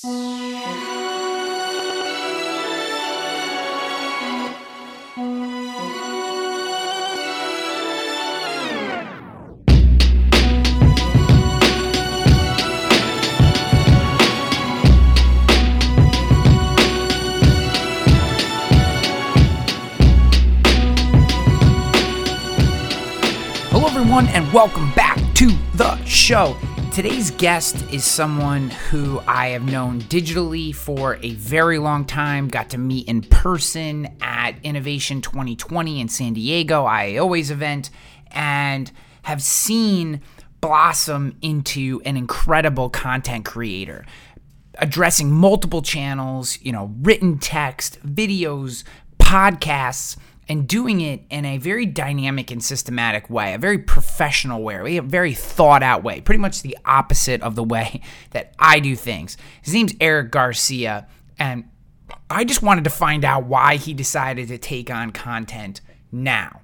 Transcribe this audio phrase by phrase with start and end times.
[0.00, 0.14] Hello,
[23.88, 26.56] everyone, and welcome back to the show.
[26.92, 32.48] Today's guest is someone who I have known digitally for a very long time.
[32.48, 37.90] Got to meet in person at Innovation 2020 in San Diego, IAOA's event,
[38.32, 38.90] and
[39.22, 40.22] have seen
[40.60, 44.04] blossom into an incredible content creator
[44.78, 48.84] addressing multiple channels, you know, written text, videos,
[49.18, 50.16] podcasts,
[50.48, 55.02] and doing it in a very dynamic and systematic way, a very professional way, a
[55.02, 59.36] very thought out way, pretty much the opposite of the way that I do things.
[59.62, 61.06] His name's Eric Garcia,
[61.38, 61.64] and
[62.30, 66.60] I just wanted to find out why he decided to take on content now.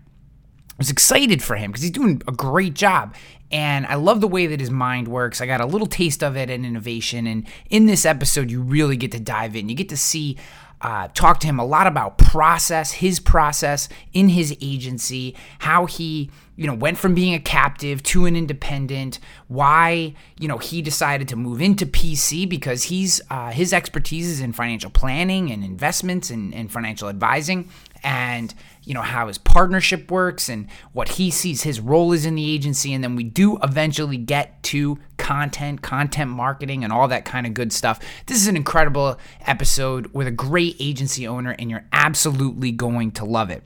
[0.71, 3.15] I was excited for him because he's doing a great job.
[3.53, 5.41] And I love the way that his mind works.
[5.41, 7.29] I got a little taste of it in innovation.
[7.29, 9.69] And in this episode, you really get to dive in.
[9.69, 10.37] You get to see,
[10.80, 16.30] uh, talk to him a lot about process, his process in his agency, how he,
[16.56, 21.28] you know, went from being a captive to an independent, why, you know, he decided
[21.28, 26.30] to move into P&C because he's, uh, his expertise is in financial planning and investments
[26.30, 27.69] and, and financial advising.
[28.02, 28.55] And,
[28.85, 32.51] you know how his partnership works and what he sees his role is in the
[32.51, 32.93] agency.
[32.93, 37.55] And then we do eventually get to content content marketing and all that kind of
[37.55, 38.01] good stuff.
[38.27, 43.25] This is an incredible episode with a great agency owner and you're absolutely going to
[43.25, 43.63] love it.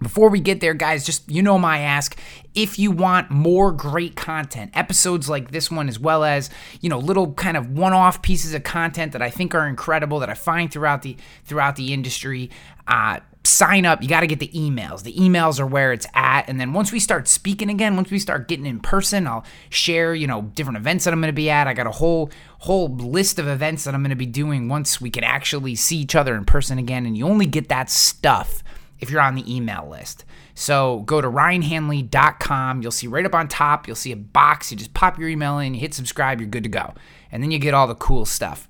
[0.00, 2.16] Before we get there, guys, just you know my ask.
[2.54, 7.00] If you want more great content, episodes like this one, as well as you know
[7.00, 10.72] little kind of one-off pieces of content that I think are incredible that I find
[10.72, 12.48] throughout the throughout the industry,
[12.86, 13.18] uh,
[13.56, 14.02] sign up.
[14.02, 15.02] You got to get the emails.
[15.02, 16.48] The emails are where it's at.
[16.48, 20.14] And then once we start speaking again, once we start getting in person, I'll share,
[20.14, 21.66] you know, different events that I'm going to be at.
[21.66, 22.30] I got a whole
[22.60, 25.98] whole list of events that I'm going to be doing once we can actually see
[25.98, 27.06] each other in person again.
[27.06, 28.62] And you only get that stuff
[28.98, 30.24] if you're on the email list.
[30.54, 32.82] So go to ryanhanley.com.
[32.82, 34.70] You'll see right up on top, you'll see a box.
[34.70, 36.94] You just pop your email in, you hit subscribe, you're good to go.
[37.30, 38.68] And then you get all the cool stuff.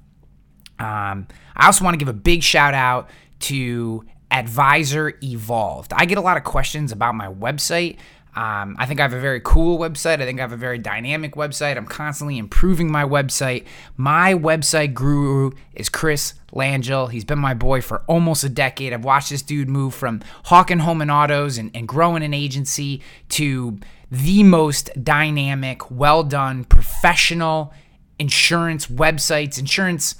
[0.78, 1.26] Um,
[1.56, 3.08] I also want to give a big shout out
[3.40, 5.92] to Advisor Evolved.
[5.94, 7.96] I get a lot of questions about my website.
[8.36, 10.20] Um, I think I have a very cool website.
[10.20, 11.76] I think I have a very dynamic website.
[11.76, 13.64] I'm constantly improving my website.
[13.96, 17.10] My website guru is Chris Langille.
[17.10, 18.92] He's been my boy for almost a decade.
[18.92, 23.02] I've watched this dude move from hawking home and autos and, and growing an agency
[23.30, 23.78] to
[24.10, 27.74] the most dynamic, well done, professional
[28.20, 30.14] insurance websites, insurance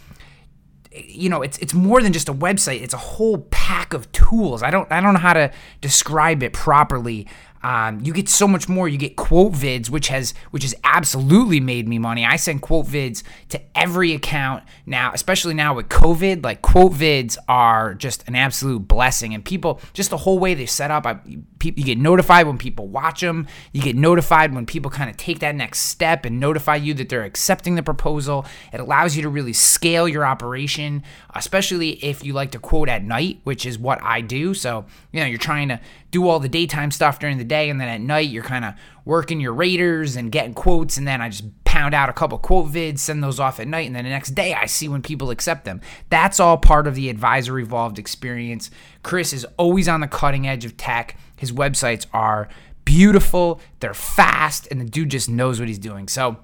[1.07, 2.83] you know it's it's more than just a website.
[2.83, 4.63] It's a whole pack of tools.
[4.63, 7.27] I don't i don't know how to describe it properly
[7.63, 8.89] um, you get so much more.
[8.89, 12.25] You get quote vids, which has which has absolutely made me money.
[12.25, 16.45] I send quote vids to every account now, especially now with COVID.
[16.45, 20.67] Like quote vids are just an absolute blessing, and people just the whole way they
[20.67, 21.07] set up.
[21.07, 23.47] I, you get notified when people watch them.
[23.73, 27.09] You get notified when people kind of take that next step and notify you that
[27.09, 28.47] they're accepting the proposal.
[28.73, 31.03] It allows you to really scale your operation,
[31.35, 34.55] especially if you like to quote at night, which is what I do.
[34.55, 35.81] So you know you're trying to
[36.11, 38.75] do all the daytime stuff during the day, and then at night you're kind of
[39.05, 42.67] working your Raiders and getting quotes, and then I just pound out a couple quote
[42.73, 45.31] vids, send those off at night, and then the next day I see when people
[45.31, 45.81] accept them.
[46.11, 48.71] That's all part of the Advisor Evolved experience.
[49.03, 51.19] Chris is always on the cutting edge of tech.
[51.37, 52.49] His websites are
[52.85, 56.09] beautiful, they're fast, and the dude just knows what he's doing.
[56.09, 56.39] So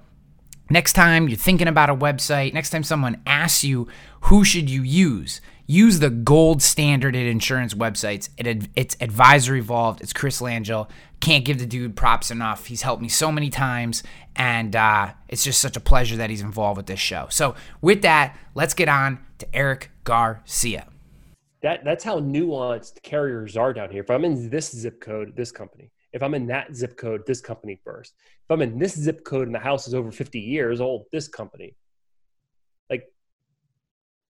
[0.69, 3.87] next time you're thinking about a website, next time someone asks you
[4.21, 8.29] who should you use, use the gold standard at insurance websites.
[8.37, 10.01] It, it's Advisor Evolved.
[10.01, 10.89] It's Chris Langille.
[11.19, 12.65] Can't give the dude props enough.
[12.67, 14.03] He's helped me so many times,
[14.35, 17.27] and uh, it's just such a pleasure that he's involved with this show.
[17.29, 20.87] So, with that, let's get on to Eric Garcia.
[21.61, 24.03] That that's how nuanced carriers are down here.
[24.03, 25.89] If I'm in this zip code, this company.
[26.13, 28.13] If I'm in that zip code, this company first.
[28.43, 31.27] If I'm in this zip code and the house is over 50 years old, this
[31.27, 31.75] company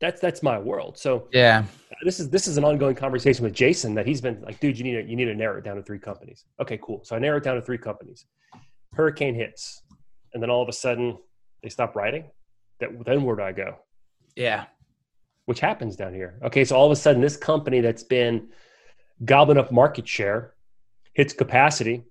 [0.01, 0.97] that's that's my world.
[0.97, 4.41] So yeah, uh, this is this is an ongoing conversation with Jason that he's been
[4.41, 6.45] like, dude, you need to you need to narrow it down to three companies.
[6.59, 7.01] Okay, cool.
[7.03, 8.25] So I narrow it down to three companies.
[8.93, 9.81] Hurricane hits,
[10.33, 11.17] and then all of a sudden
[11.63, 12.25] they stop writing.
[12.79, 13.77] That then where do I go?
[14.35, 14.65] Yeah,
[15.45, 16.39] which happens down here.
[16.43, 18.49] Okay, so all of a sudden this company that's been
[19.23, 20.55] gobbling up market share
[21.13, 22.03] hits capacity,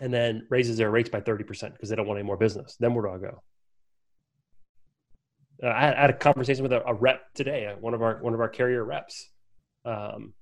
[0.00, 2.76] and then raises their rates by thirty percent because they don't want any more business.
[2.80, 3.42] Then where do I go?
[5.62, 8.02] Uh, I, had, I, had, a conversation with a, a, rep today, uh, one of
[8.02, 9.30] our one of our carrier reps.
[9.84, 10.34] Um,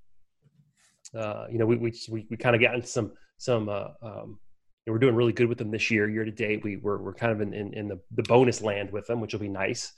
[1.17, 3.69] uh, you know, we we we, we kind of got into some some.
[3.69, 4.39] Uh, um,
[4.87, 6.63] we're doing really good with them this year, year to date.
[6.63, 9.33] We we're we're kind of in in, in the the bonus land with them, which
[9.33, 9.91] will be nice.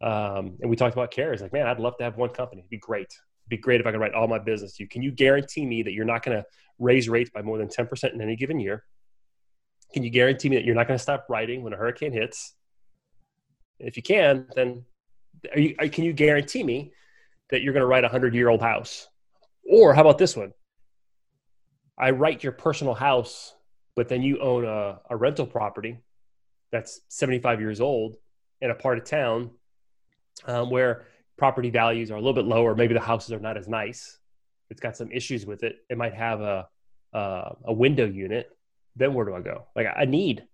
[0.00, 1.40] Um, and we talked about carriers.
[1.40, 2.60] Like, man, I'd love to have one company.
[2.60, 3.02] It'd be great.
[3.02, 4.88] It'd be great if I could write all my business to you.
[4.88, 6.44] Can you guarantee me that you're not going to
[6.78, 8.84] raise rates by more than ten percent in any given year?
[9.92, 12.54] Can you guarantee me that you're not going to stop writing when a hurricane hits?
[13.78, 14.84] If you can, then
[15.52, 16.92] are you, are, can you guarantee me
[17.50, 19.08] that you're going to write a hundred year old house?
[19.68, 20.52] Or how about this one?
[21.98, 23.54] I write your personal house,
[23.94, 25.98] but then you own a, a rental property
[26.70, 28.16] that's 75 years old
[28.60, 29.50] in a part of town
[30.46, 31.04] um, where
[31.36, 32.74] property values are a little bit lower.
[32.74, 34.18] Maybe the houses are not as nice.
[34.70, 35.76] It's got some issues with it.
[35.90, 36.66] It might have a,
[37.12, 38.48] a, a window unit.
[38.96, 39.66] Then where do I go?
[39.76, 40.44] Like I need,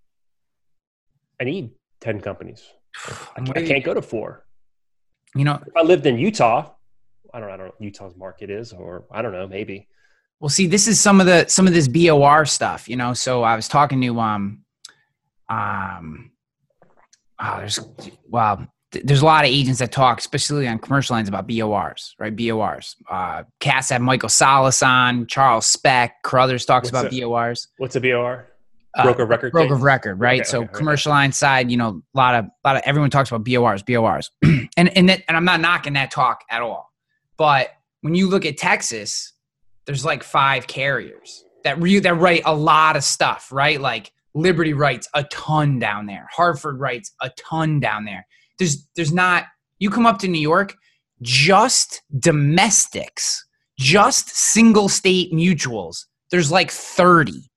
[1.41, 2.65] I need 10 companies.
[3.37, 4.45] I, I can't go to four.
[5.35, 6.71] You know, if I lived in Utah,
[7.33, 9.89] I don't, I don't know what Utah's market is, or I don't know, maybe.
[10.41, 13.13] Well, see, this is some of the some of this BOR stuff, you know.
[13.13, 14.65] So I was talking to um,
[15.49, 16.31] um,
[17.41, 17.81] oh, there's
[18.29, 22.35] wow, there's a lot of agents that talk, especially on commercial lines, about BORs, right?
[22.35, 22.97] BORs.
[23.09, 27.69] Uh, Cass had Michael Salas on, Charles Specht, Carruthers talks What's about a, BORs.
[27.79, 28.49] What's a BOR?
[28.99, 30.41] Uh, broker of record broker of record right?
[30.41, 33.11] Okay, so okay, commercial line side you know a lot of a lot of everyone
[33.11, 34.31] talks about bors bors
[34.77, 36.93] and and that, and i'm not knocking that talk at all.
[37.37, 39.33] But when you look at texas
[39.87, 43.81] there's like five carriers that re- that write a lot of stuff right?
[43.81, 46.29] Like liberty writes a ton down there.
[46.31, 48.27] Hartford writes a ton down there.
[48.59, 49.45] There's there's not
[49.79, 50.75] you come up to new york
[51.23, 53.45] just domestics
[53.79, 57.51] just single state mutuals there's like 30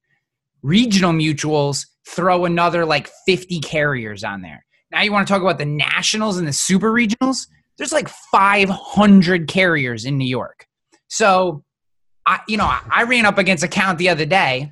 [0.63, 4.65] regional mutuals throw another like 50 carriers on there.
[4.91, 7.47] Now you want to talk about the nationals and the super regionals?
[7.77, 10.65] There's like 500 carriers in New York.
[11.07, 11.63] So,
[12.25, 14.71] I you know, I ran up against account the other day.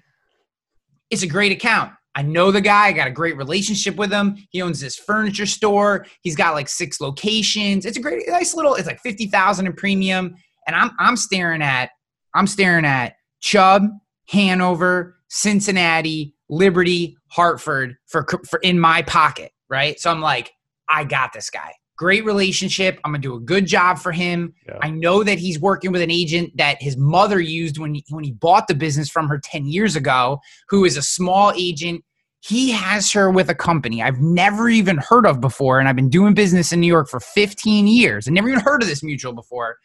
[1.10, 1.94] It's a great account.
[2.16, 2.88] I know the guy.
[2.88, 4.36] I got a great relationship with him.
[4.50, 6.06] He owns this furniture store.
[6.22, 7.86] He's got like six locations.
[7.86, 8.76] It's a great, nice little.
[8.76, 10.36] It's like fifty thousand in premium,
[10.68, 11.92] and I'm I'm staring at
[12.34, 13.84] I'm staring at Chubb,
[14.30, 20.00] Hanover, Cincinnati, Liberty, Hartford for, for in my pocket, right?
[20.00, 20.52] So I'm like,
[20.90, 21.74] I got this guy.
[21.98, 23.00] Great relationship.
[23.04, 24.54] I'm gonna do a good job for him.
[24.68, 24.78] Yeah.
[24.82, 28.24] I know that he's working with an agent that his mother used when he, when
[28.24, 30.40] he bought the business from her 10 years ago,
[30.70, 32.04] who is a small agent.
[32.42, 36.10] He has her with a company I've never even heard of before, and I've been
[36.10, 38.30] doing business in New York for 15 years.
[38.30, 39.78] I never even heard of this mutual before.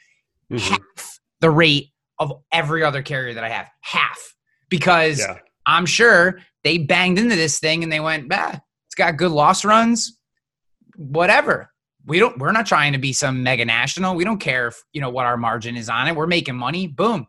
[0.52, 0.72] Mm-hmm.
[0.72, 1.88] Half the rate
[2.20, 3.68] of every other carrier that I have.
[3.80, 4.34] Half
[4.74, 5.38] because yeah.
[5.66, 8.56] I'm sure they banged into this thing and they went, bah,
[8.88, 10.18] it's got good loss runs,
[10.96, 11.70] whatever.
[12.06, 14.16] We don't we're not trying to be some mega national.
[14.16, 16.16] We don't care if, you know what our margin is on it.
[16.16, 16.88] We're making money.
[16.88, 17.28] Boom.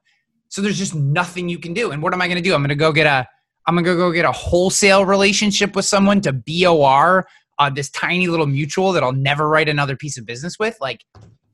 [0.49, 1.91] So there's just nothing you can do.
[1.91, 2.55] And what am I going to do?
[2.55, 3.27] I'm going to go get a
[3.67, 7.27] I'm going to go get a wholesale relationship with someone to BOR
[7.59, 10.77] uh, this tiny little mutual that I'll never write another piece of business with.
[10.81, 11.05] Like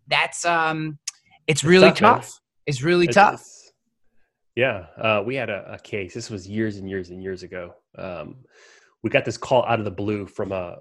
[0.07, 0.99] that's um
[1.47, 2.21] it's really it's tough.
[2.21, 2.39] tough.
[2.65, 3.43] It's really it's, tough.
[4.55, 6.13] Yeah, uh, we had a, a, case.
[6.13, 7.73] This was years and years and years ago.
[7.97, 8.35] Um,
[9.01, 10.77] we got this call out of the blue from a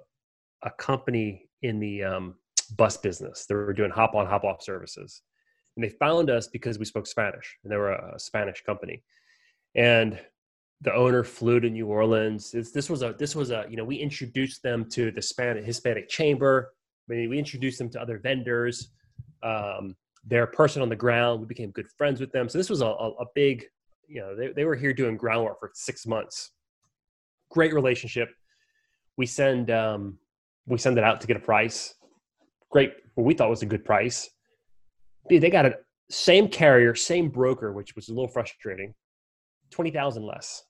[0.63, 2.35] a company in the um,
[2.77, 3.45] bus business.
[3.47, 5.21] They were doing hop on, hop off services,
[5.75, 9.03] and they found us because we spoke Spanish, and they were a, a Spanish company.
[9.75, 10.19] And
[10.81, 12.53] the owner flew to New Orleans.
[12.53, 15.65] It's, this was a this was a you know we introduced them to the Spanish
[15.65, 16.73] Hispanic Chamber.
[17.09, 18.89] I mean, we introduced them to other vendors.
[19.43, 21.41] Um, their person on the ground.
[21.41, 22.47] We became good friends with them.
[22.49, 23.65] So this was a, a, big,
[24.07, 26.51] you know, they, they were here doing groundwork for six months.
[27.49, 28.29] Great relationship.
[29.17, 30.17] We send um,
[30.65, 31.95] we send it out to get a price.
[32.69, 34.29] Great, what we thought was a good price.
[35.27, 35.75] Dude, they got a
[36.09, 38.93] same carrier, same broker, which was a little frustrating.
[39.69, 40.63] Twenty thousand less.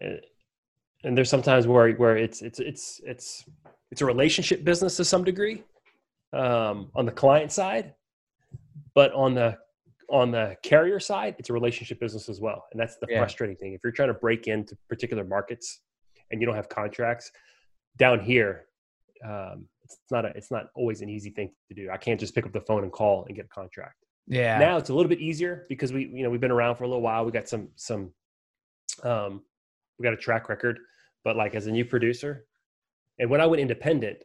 [0.00, 3.44] And there's sometimes where where it's it's it's it's
[3.90, 5.64] it's a relationship business to some degree
[6.32, 7.94] um, on the client side,
[8.94, 9.58] but on the
[10.08, 13.18] on the carrier side, it's a relationship business as well, and that's the yeah.
[13.18, 13.74] frustrating thing.
[13.74, 15.80] If you're trying to break into particular markets
[16.30, 17.30] and you don't have contracts
[17.96, 18.66] down here,
[19.24, 21.90] um, it's not a, it's not always an easy thing to do.
[21.90, 23.96] I can't just pick up the phone and call and get a contract.
[24.26, 24.58] Yeah.
[24.58, 26.88] Now it's a little bit easier because we you know we've been around for a
[26.88, 27.24] little while.
[27.24, 28.12] We got some some
[29.02, 29.42] um,
[29.98, 30.78] we got a track record,
[31.24, 32.46] but like as a new producer,
[33.18, 34.18] and when I went independent,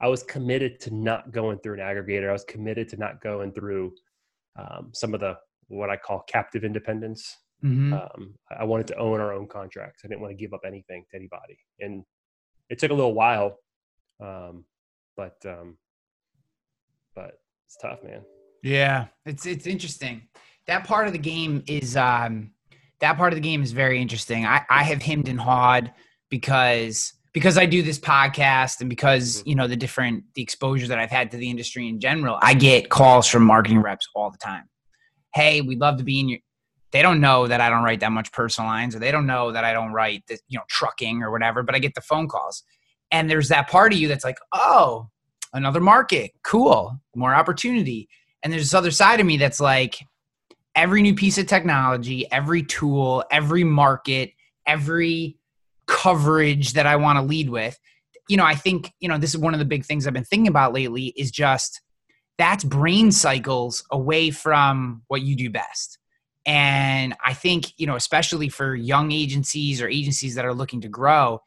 [0.00, 2.28] I was committed to not going through an aggregator.
[2.28, 3.92] I was committed to not going through
[4.56, 5.36] um, some of the
[5.68, 7.36] what I call captive independence.
[7.64, 7.92] Mm-hmm.
[7.92, 10.02] Um, I wanted to own our own contracts.
[10.04, 11.58] I didn't want to give up anything to anybody.
[11.80, 12.04] And
[12.70, 13.58] it took a little while,
[14.20, 14.64] um,
[15.16, 15.76] but um,
[17.14, 18.22] but it's tough, man.
[18.62, 20.22] Yeah, it's it's interesting.
[20.66, 22.52] That part of the game is um,
[23.00, 24.46] that part of the game is very interesting.
[24.46, 25.92] I I have hemmed and hawed
[26.30, 29.48] because because I do this podcast and because Mm-hmm.
[29.48, 32.54] you know the different the exposure that I've had to the industry in general, I
[32.54, 34.68] get calls from marketing reps all the time.
[35.34, 36.38] Hey, we'd love to be in your.
[36.90, 39.52] They don't know that I don't write that much personal lines, or they don't know
[39.52, 41.62] that I don't write this, you know, trucking or whatever.
[41.62, 42.64] But I get the phone calls,
[43.10, 45.08] and there's that part of you that's like, oh,
[45.52, 48.08] another market, cool, more opportunity.
[48.42, 49.98] And there's this other side of me that's like,
[50.74, 54.30] every new piece of technology, every tool, every market,
[54.66, 55.37] every
[55.98, 57.78] coverage that I want to lead with.
[58.28, 60.24] You know, I think, you know, this is one of the big things I've been
[60.24, 61.80] thinking about lately is just
[62.36, 65.98] that's brain cycles away from what you do best.
[66.46, 70.88] And I think, you know, especially for young agencies or agencies that are looking to
[70.88, 71.40] grow,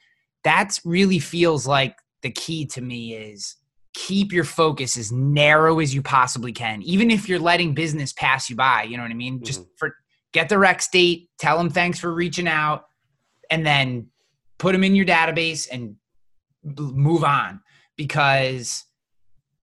[0.44, 3.56] that really feels like the key to me is
[3.94, 8.50] keep your focus as narrow as you possibly can, even if you're letting business pass
[8.50, 8.84] you by.
[8.84, 9.44] You know what I mean?
[9.44, 9.70] Just mm-hmm.
[9.78, 9.96] for
[10.34, 12.86] get the rec state, tell them thanks for reaching out,
[13.50, 14.08] and then
[14.62, 15.96] put them in your database and
[16.64, 17.60] move on
[17.98, 18.86] because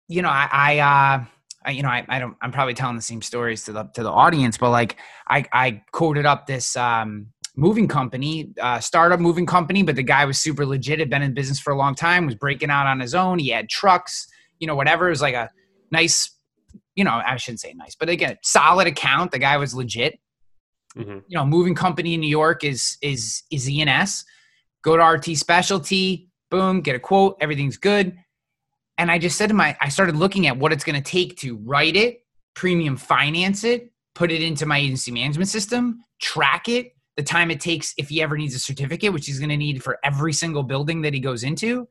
[0.07, 1.25] you know I, I uh
[1.65, 4.03] I, you know I, I don't I'm probably telling the same stories to the to
[4.03, 4.97] the audience, but like
[5.27, 10.25] I I quoted up this um moving company, uh, startup moving company, but the guy
[10.25, 12.99] was super legit, had been in business for a long time, was breaking out on
[12.99, 13.37] his own.
[13.39, 14.27] He had trucks,
[14.59, 15.07] you know, whatever.
[15.07, 15.49] It was like a
[15.91, 16.35] nice,
[16.95, 19.31] you know, I shouldn't say nice, but again, solid account.
[19.31, 20.19] The guy was legit.
[20.95, 21.23] Mhm.
[21.27, 24.23] You know, moving company in New York is is is E&S.
[24.83, 28.17] Go to RT Specialty, boom, get a quote, everything's good.
[28.97, 31.37] And I just said to my, I started looking at what it's going to take
[31.37, 32.23] to write it,
[32.53, 37.59] premium finance it, put it into my agency management system, track it, the time it
[37.59, 40.63] takes if he ever needs a certificate, which he's going to need for every single
[40.63, 41.87] building that he goes into.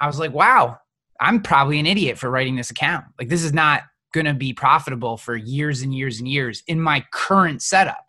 [0.00, 0.78] I was like, wow,
[1.20, 3.04] I'm probably an idiot for writing this account.
[3.18, 6.80] Like, this is not going to be profitable for years and years and years in
[6.80, 8.04] my current setup.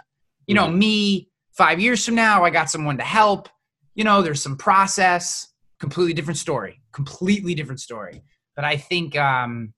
[0.47, 0.79] You know, mm-hmm.
[0.79, 3.49] me five years from now, I got someone to help.
[3.95, 5.47] You know, there's some process,
[5.79, 8.23] completely different story, completely different story.
[8.55, 9.73] But I think, um,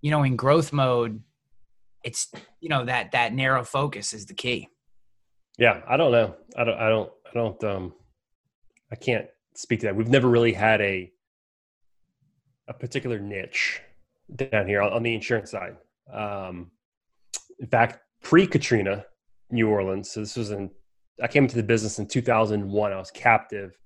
[0.00, 1.22] you know, in growth mode,
[2.04, 2.30] it's
[2.60, 4.68] you know that that narrow focus is the key.
[5.58, 6.36] Yeah, I don't know.
[6.56, 6.78] I don't.
[6.78, 7.10] I don't.
[7.28, 7.64] I don't.
[7.64, 7.92] Um,
[8.92, 9.96] I can't speak to that.
[9.96, 11.10] We've never really had a
[12.68, 13.80] a particular niche
[14.34, 15.76] down here on, on the insurance side.
[16.12, 16.70] Um,
[17.58, 19.04] in fact, pre Katrina,
[19.50, 20.10] New Orleans.
[20.10, 20.70] So this was in.
[21.22, 22.92] I came into the business in 2001.
[22.92, 23.78] I was captive,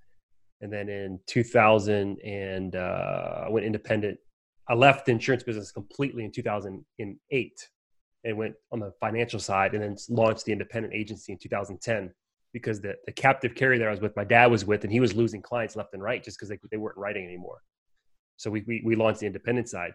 [0.60, 4.18] and then in 2000 and uh, I went independent.
[4.68, 7.68] I left the insurance business completely in 2008
[8.24, 12.12] and went on the financial side and then launched the independent agency in 2010
[12.52, 15.00] because the, the captive carrier that I was with, my dad was with, and he
[15.00, 17.62] was losing clients left and right just because they, they weren't writing anymore.
[18.36, 19.92] So we, we, we launched the independent side.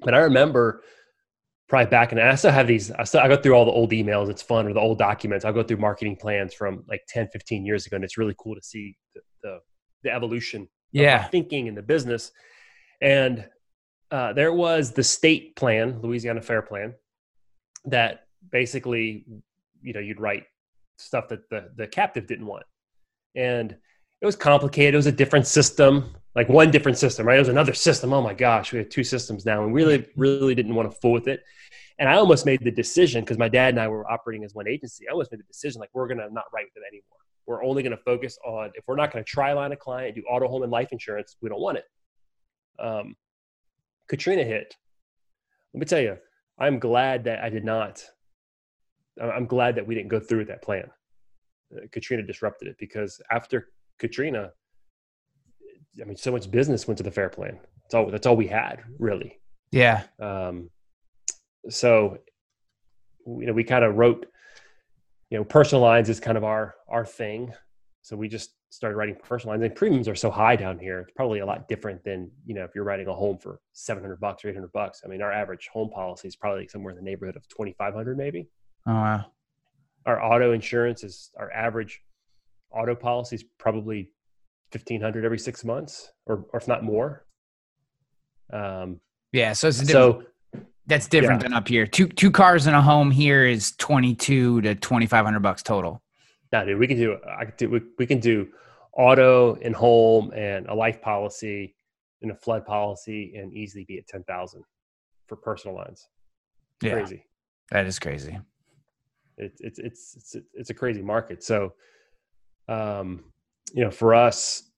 [0.00, 0.82] But I remember
[1.68, 3.90] probably back and I still have these, I still, I go through all the old
[3.92, 4.28] emails.
[4.28, 5.44] It's fun or the old documents.
[5.44, 7.96] I'll go through marketing plans from like 10, 15 years ago.
[7.96, 9.58] And it's really cool to see the, the,
[10.02, 11.24] the evolution of Yeah.
[11.28, 12.32] thinking in the business.
[13.00, 13.48] And
[14.10, 16.94] uh, there was the state plan, Louisiana Fair Plan,
[17.86, 19.24] that basically,
[19.82, 20.44] you know, you'd write
[20.98, 22.64] stuff that the, the captive didn't want.
[23.34, 23.72] And
[24.20, 24.94] it was complicated.
[24.94, 27.36] It was a different system, like one different system, right?
[27.36, 28.12] It was another system.
[28.12, 29.62] Oh my gosh, we have two systems now.
[29.62, 31.44] And we really, really didn't want to fool with it.
[31.98, 34.66] And I almost made the decision because my dad and I were operating as one
[34.66, 35.06] agency.
[35.08, 37.18] I almost made the decision like, we're to not write with it anymore.
[37.46, 40.48] We're only to focus on, if we're not to try line a client, do auto,
[40.48, 41.84] home, and life insurance, we don't want it.
[42.80, 43.14] Um,
[44.08, 44.74] Katrina hit.
[45.72, 46.16] Let me tell you,
[46.58, 48.04] I'm glad that I did not.
[49.22, 50.90] I'm glad that we didn't go through with that plan.
[51.74, 54.50] Uh, Katrina disrupted it because after Katrina,
[56.00, 57.58] I mean, so much business went to the fair plan.
[57.82, 58.10] That's all.
[58.10, 59.40] That's all we had, really.
[59.70, 60.04] Yeah.
[60.20, 60.70] Um,
[61.68, 62.18] so,
[63.26, 64.26] you know, we kind of wrote,
[65.30, 67.52] you know, personal lines is kind of our our thing.
[68.02, 69.64] So we just started writing personal lines.
[69.64, 72.64] And premiums are so high down here; it's probably a lot different than you know
[72.64, 75.02] if you're writing a home for seven hundred bucks or eight hundred bucks.
[75.04, 77.94] I mean, our average home policy is probably somewhere in the neighborhood of twenty five
[77.94, 78.48] hundred, maybe.
[78.86, 79.26] Oh wow.
[80.06, 82.02] Our auto insurance is our average
[82.70, 84.10] auto policy is probably
[84.74, 87.24] fifteen hundred every six months, or or if not more.
[88.52, 89.00] Um,
[89.32, 89.52] Yeah.
[89.52, 90.24] So it's so
[90.86, 91.48] that's different yeah.
[91.48, 91.86] than up here.
[91.86, 95.62] Two two cars in a home here is twenty two to twenty five hundred bucks
[95.62, 96.02] total.
[96.52, 97.18] No, dude, we can do.
[97.40, 97.70] I could do.
[97.70, 98.48] We, we can do
[98.92, 101.74] auto and home and a life policy
[102.22, 104.62] and a flood policy and easily be at ten thousand
[105.26, 106.06] for personal lines.
[106.82, 106.92] Yeah.
[106.92, 107.24] Crazy.
[107.70, 108.38] That is crazy.
[109.36, 111.42] It's it's it's it's it's a crazy market.
[111.42, 111.72] So,
[112.68, 113.24] um,
[113.72, 114.70] you know, for us,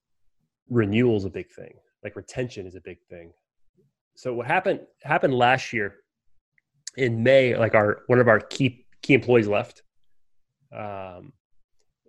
[0.71, 1.75] renewal is a big thing.
[2.03, 3.33] Like retention is a big thing.
[4.15, 5.97] So what happened happened last year
[6.97, 7.57] in May?
[7.57, 9.83] Like our one of our key key employees left.
[10.77, 11.33] Um,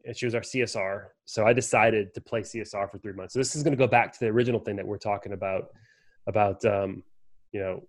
[0.05, 1.07] and she was our CSR.
[1.25, 3.33] So I decided to play CSR for three months.
[3.33, 5.65] So this is going to go back to the original thing that we're talking about,
[6.27, 7.03] about um,
[7.51, 7.83] you know,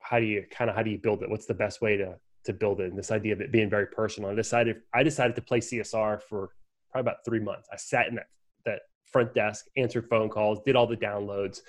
[0.00, 1.30] how do you kind of how do you build it?
[1.30, 2.90] What's the best way to to build it?
[2.90, 4.30] And this idea of it being very personal.
[4.30, 6.50] I decided I decided to play CSR for
[6.90, 7.68] probably about three months.
[7.72, 8.28] I sat in that
[8.64, 11.60] that front desk, answered phone calls, did all the downloads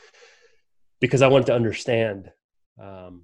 [0.99, 2.31] because I wanted to understand
[2.81, 3.23] um,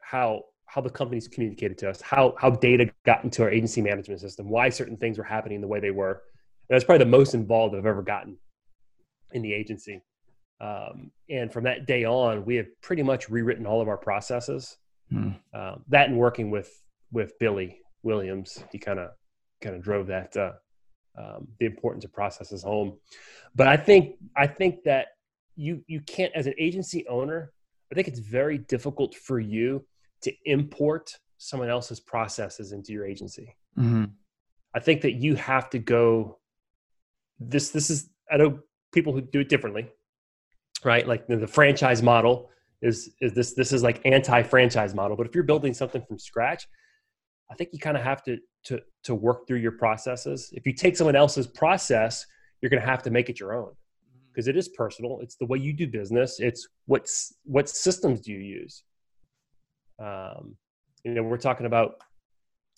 [0.00, 4.20] how how the companies communicated to us, how how data got into our agency management
[4.20, 6.22] system, why certain things were happening the way they were.
[6.68, 8.38] And that's probably the most involved I've ever gotten
[9.32, 10.02] in the agency.
[10.60, 14.76] Um, and from that day on, we have pretty much rewritten all of our processes.
[15.10, 15.30] Hmm.
[15.52, 16.70] Uh, that and working with
[17.12, 19.10] with Billy Williams, he kind of
[19.60, 20.52] kind of drove that uh,
[21.18, 22.98] um, the importance of processes home.
[23.54, 25.08] But I think I think that
[25.56, 27.52] you you can't as an agency owner.
[27.90, 29.84] I think it's very difficult for you
[30.22, 33.54] to import someone else's processes into your agency.
[33.78, 34.04] Mm-hmm.
[34.74, 36.38] I think that you have to go.
[37.38, 38.60] This this is I know
[38.92, 39.88] people who do it differently,
[40.84, 41.06] right?
[41.06, 42.50] Like the, the franchise model
[42.82, 45.16] is is this this is like anti-franchise model.
[45.16, 46.66] But if you're building something from scratch,
[47.54, 50.50] I think you kind of have to to to work through your processes.
[50.52, 52.26] If you take someone else's process,
[52.60, 53.70] you're going to have to make it your own
[54.32, 54.56] because mm-hmm.
[54.56, 55.20] it is personal.
[55.22, 56.40] It's the way you do business.
[56.40, 58.82] It's what's what systems do you use?
[60.00, 60.56] Um,
[61.04, 61.94] you know, we're talking about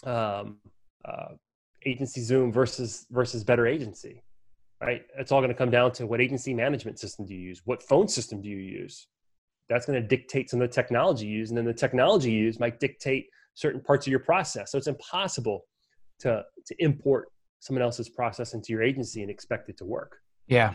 [0.04, 0.58] um,
[1.06, 1.32] uh,
[1.86, 4.22] agency Zoom versus versus better agency,
[4.82, 5.06] right?
[5.18, 7.82] It's all going to come down to what agency management system do you use, what
[7.82, 9.06] phone system do you use.
[9.70, 12.42] That's going to dictate some of the technology you use, and then the technology you
[12.42, 14.70] use might dictate certain parts of your process.
[14.70, 15.64] So it's impossible
[16.20, 20.18] to to import someone else's process into your agency and expect it to work.
[20.46, 20.74] Yeah,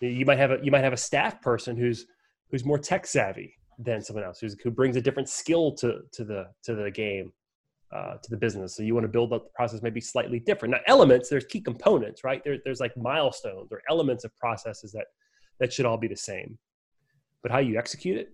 [0.00, 2.06] you might have a you might have a staff person who's
[2.50, 6.24] who's more tech savvy than someone else who's, who brings a different skill to to
[6.24, 7.32] the to the game
[7.94, 8.76] uh, to the business.
[8.76, 10.72] So you want to build up the process maybe slightly different.
[10.72, 12.42] Now elements there's key components right?
[12.44, 15.06] There, there's like milestones or elements of processes that
[15.60, 16.58] that should all be the same.
[17.42, 18.30] But how you execute it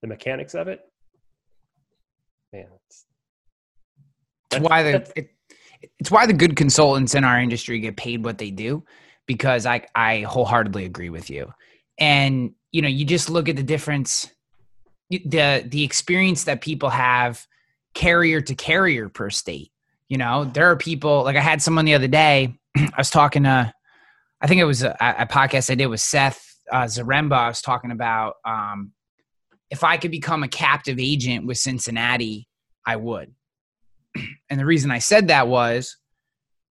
[0.00, 0.80] the mechanics of it
[2.52, 3.06] man it's,
[4.50, 5.30] that's, why the it,
[5.98, 8.84] it's why the good consultants in our industry get paid what they do
[9.26, 11.52] because i i wholeheartedly agree with you
[11.98, 14.30] and you know you just look at the difference
[15.10, 17.46] the the experience that people have
[17.94, 19.72] carrier to carrier per state.
[20.08, 22.54] You know, there are people like I had someone the other day.
[22.76, 23.72] I was talking to,
[24.40, 27.34] I think it was a, a podcast I did with Seth uh, Zaremba.
[27.34, 28.92] I was talking about um,
[29.70, 32.48] if I could become a captive agent with Cincinnati,
[32.86, 33.32] I would.
[34.50, 35.96] And the reason I said that was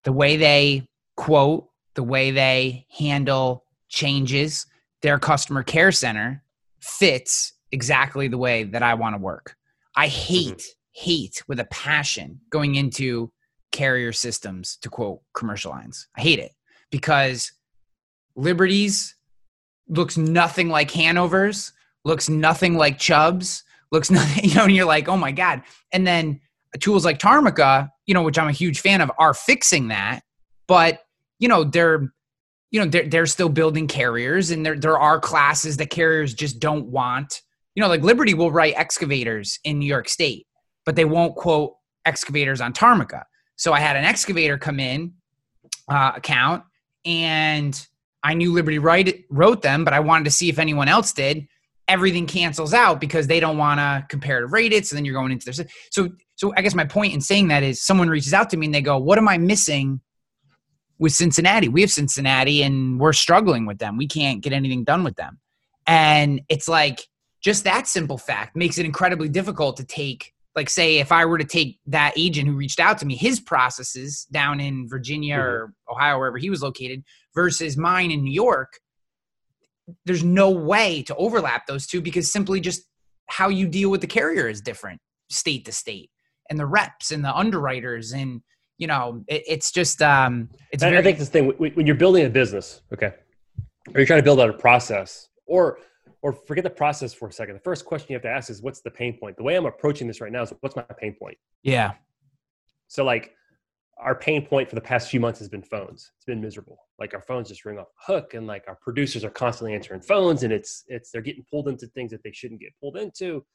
[0.03, 4.65] the way they quote, the way they handle changes,
[5.03, 6.43] their customer care center
[6.81, 9.55] fits exactly the way that I want to work.
[9.95, 10.33] I mm-hmm.
[10.33, 11.01] hate, mm-hmm.
[11.03, 13.31] hate with a passion going into
[13.71, 16.07] carrier systems to quote commercial lines.
[16.17, 16.53] I hate it
[16.89, 17.51] because
[18.35, 19.15] Liberty's
[19.87, 21.73] looks nothing like Hanover's,
[22.07, 25.61] looks nothing like Chubb's, looks nothing, you know, and you're like, oh my God.
[25.91, 26.39] And then
[26.79, 30.21] tools like Tarmika, you know, which I'm a huge fan of, are fixing that.
[30.67, 31.01] But,
[31.39, 32.13] you know, they're
[32.69, 36.59] you know they're, they're still building carriers and there, there are classes that carriers just
[36.59, 37.41] don't want
[37.77, 40.47] you know, like Liberty will write excavators in New York State,
[40.83, 43.21] but they won't quote excavators on Tarmika.
[43.55, 45.13] So I had an excavator come in
[45.87, 46.63] uh, account,
[47.05, 47.79] and
[48.23, 51.47] I knew Liberty write, wrote them, but I wanted to see if anyone else did.
[51.87, 54.85] Everything cancels out because they don't want to compare to rate it.
[54.85, 56.53] So then you're going into their so so.
[56.57, 58.81] I guess my point in saying that is someone reaches out to me and they
[58.81, 60.01] go, "What am I missing
[60.99, 61.69] with Cincinnati?
[61.69, 63.97] We have Cincinnati, and we're struggling with them.
[63.97, 65.39] We can't get anything done with them."
[65.85, 67.07] And it's like
[67.41, 71.37] just that simple fact makes it incredibly difficult to take like say if i were
[71.37, 75.47] to take that agent who reached out to me his processes down in virginia mm-hmm.
[75.47, 78.79] or ohio wherever he was located versus mine in new york
[80.05, 82.83] there's no way to overlap those two because simply just
[83.27, 86.09] how you deal with the carrier is different state to state
[86.49, 88.41] and the reps and the underwriters and
[88.77, 92.25] you know it, it's just um it's very- i think this thing when you're building
[92.25, 93.13] a business okay
[93.93, 95.79] or you're trying to build out a process or
[96.21, 97.55] or forget the process for a second.
[97.55, 99.37] The first question you have to ask is, what's the pain point?
[99.37, 101.37] The way I'm approaching this right now is, what's my pain point?
[101.63, 101.93] Yeah.
[102.87, 103.33] So, like,
[103.99, 106.11] our pain point for the past few months has been phones.
[106.15, 106.77] It's been miserable.
[106.99, 110.01] Like, our phones just ring off the hook, and like, our producers are constantly answering
[110.01, 113.45] phones, and it's it's they're getting pulled into things that they shouldn't get pulled into.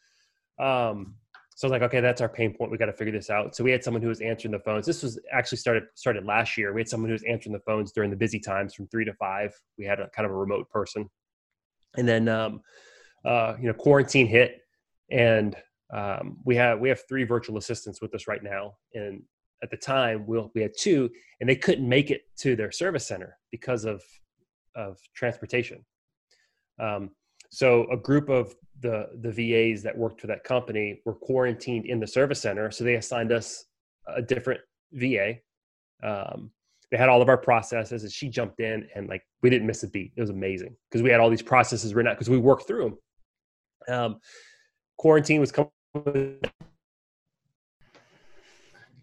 [0.58, 1.16] Um,
[1.54, 2.70] So I was like, okay, that's our pain point.
[2.70, 3.54] We got to figure this out.
[3.54, 4.86] So we had someone who was answering the phones.
[4.86, 6.72] This was actually started started last year.
[6.72, 9.14] We had someone who was answering the phones during the busy times from three to
[9.14, 9.52] five.
[9.78, 11.10] We had a kind of a remote person,
[11.98, 12.62] and then um,
[13.24, 14.60] uh, you know quarantine hit,
[15.10, 15.54] and
[15.92, 18.74] um, we have we have three virtual assistants with us right now.
[18.94, 19.22] And
[19.62, 23.06] at the time, we we'll, had two, and they couldn't make it to their service
[23.06, 24.02] center because of
[24.74, 25.84] of transportation.
[26.80, 27.10] Um,
[27.50, 32.00] so a group of the the VAs that worked for that company were quarantined in
[32.00, 33.64] the service center, so they assigned us
[34.08, 34.60] a different
[34.92, 35.34] VA.
[36.02, 36.50] Um,
[36.90, 39.82] they had all of our processes, and she jumped in, and like we didn't miss
[39.82, 40.12] a beat.
[40.16, 42.98] It was amazing because we had all these processes written out because we worked through
[43.88, 43.96] them.
[43.96, 44.20] Um,
[44.98, 45.70] quarantine was coming.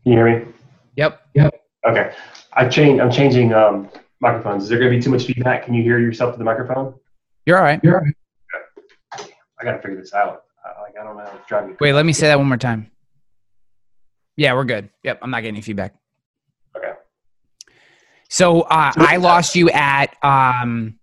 [0.04, 0.54] Can you hear me?
[0.96, 1.22] Yep.
[1.36, 1.62] Yep.
[1.88, 2.14] Okay.
[2.54, 3.02] I changed.
[3.02, 4.64] I'm changing um, microphones.
[4.64, 5.66] Is there going to be too much feedback?
[5.66, 6.94] Can you hear yourself to the microphone?
[7.46, 7.80] You're all right.
[7.84, 8.16] You're all right.
[9.60, 10.44] I got to figure this out.
[10.66, 11.30] I, like I don't know.
[11.36, 11.76] It's driving me.
[11.80, 12.92] Wait, let me say that one more time.
[14.38, 14.90] Yeah, we're good.
[15.04, 15.96] Yep, I'm not getting any feedback.
[16.78, 16.94] Okay.
[18.30, 20.98] So uh, I lost you at um,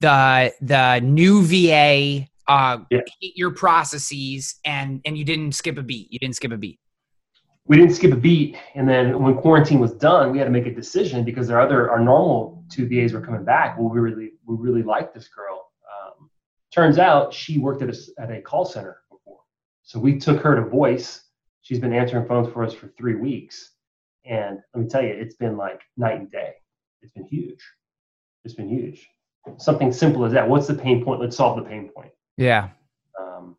[0.00, 2.28] the the new VA.
[2.48, 3.00] Uh, yeah.
[3.20, 6.12] Your processes and and you didn't skip a beat.
[6.12, 6.78] You didn't skip a beat.
[7.66, 10.66] We didn't skip a beat, and then when quarantine was done, we had to make
[10.66, 13.78] a decision because our other our normal two VAs were coming back.
[13.78, 15.64] Well, we really we really like this girl
[16.74, 19.38] Turns out she worked at a, at a call center before.
[19.84, 21.22] So we took her to voice.
[21.62, 23.70] She's been answering phones for us for three weeks.
[24.24, 26.54] And let me tell you, it's been like night and day.
[27.00, 27.62] It's been huge.
[28.44, 29.08] It's been huge.
[29.56, 30.48] Something simple as that.
[30.48, 31.20] What's the pain point?
[31.20, 32.10] Let's solve the pain point.
[32.36, 32.70] Yeah.
[33.20, 33.56] Um,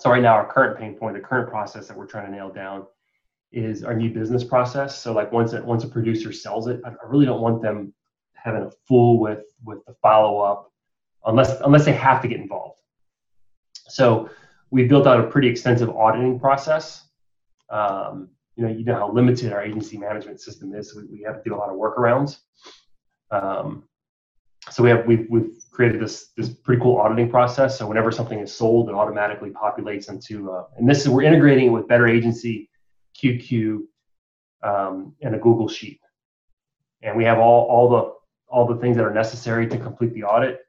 [0.00, 2.48] so right now, our current pain point, the current process that we're trying to nail
[2.50, 2.86] down,
[3.52, 4.98] is our new business process.
[4.98, 7.92] So like once it, once a producer sells it, I, really don't want them
[8.32, 10.72] having a full with with the follow up
[11.26, 12.78] unless unless they have to get involved.
[13.88, 14.30] So
[14.70, 17.06] we built out a pretty extensive auditing process.
[17.68, 20.92] Um, you know, you know how limited our agency management system is.
[20.92, 22.38] So we, we have to do a lot of workarounds.
[23.30, 23.84] Um,
[24.70, 27.78] so we have we've, we've created this this pretty cool auditing process.
[27.78, 31.68] So whenever something is sold, it automatically populates into uh, and this is we're integrating
[31.68, 32.70] it with Better Agency,
[33.22, 33.80] QQ,
[34.62, 36.00] um, and a Google Sheet.
[37.02, 38.14] And we have all all the
[38.54, 40.60] all the things that are necessary to complete the audit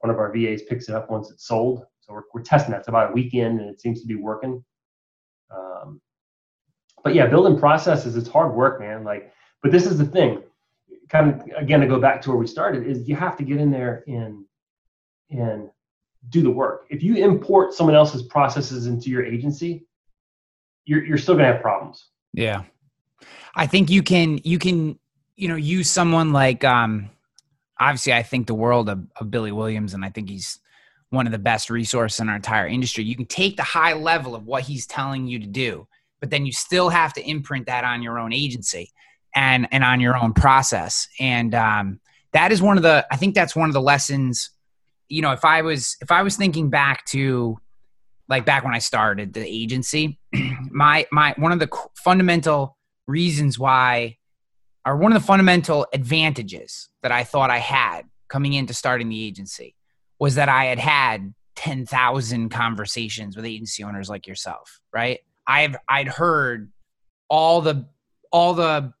[0.00, 1.84] one of our VAs picks it up once it's sold.
[2.00, 2.78] So we're, we're testing that.
[2.78, 4.64] It's about a weekend and it seems to be working.
[5.50, 6.00] Um,
[7.02, 9.04] but yeah, building processes, it's hard work, man.
[9.04, 10.42] Like, but this is the thing.
[11.08, 13.58] Kind of again to go back to where we started is you have to get
[13.58, 14.44] in there and
[15.30, 15.70] and
[16.30, 16.86] do the work.
[16.90, 19.86] If you import someone else's processes into your agency,
[20.84, 22.08] you're you're still gonna have problems.
[22.32, 22.64] Yeah.
[23.54, 24.98] I think you can you can
[25.36, 27.10] you know use someone like um
[27.78, 30.58] obviously I think the world of, of Billy Williams, and I think he's
[31.10, 33.04] one of the best resources in our entire industry.
[33.04, 35.86] You can take the high level of what he's telling you to do,
[36.20, 38.92] but then you still have to imprint that on your own agency
[39.36, 41.06] and and on your own process.
[41.20, 42.00] And um,
[42.32, 44.50] that is one of the I think that's one of the lessons.
[45.08, 47.58] You know, if I was if I was thinking back to
[48.28, 50.18] like back when I started the agency,
[50.70, 54.16] my my one of the fundamental reasons why
[54.84, 59.22] are one of the fundamental advantages that I thought I had coming into starting the
[59.22, 59.76] agency
[60.18, 65.20] was that I had had 10,000 conversations with agency owners like yourself, right?
[65.46, 66.72] I've I'd heard
[67.28, 67.86] all the
[68.32, 68.92] all the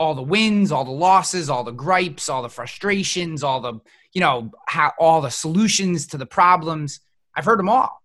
[0.00, 3.74] all the wins, all the losses, all the gripes, all the frustrations, all the
[4.12, 7.00] you know how all the solutions to the problems.
[7.36, 8.02] I've heard them all.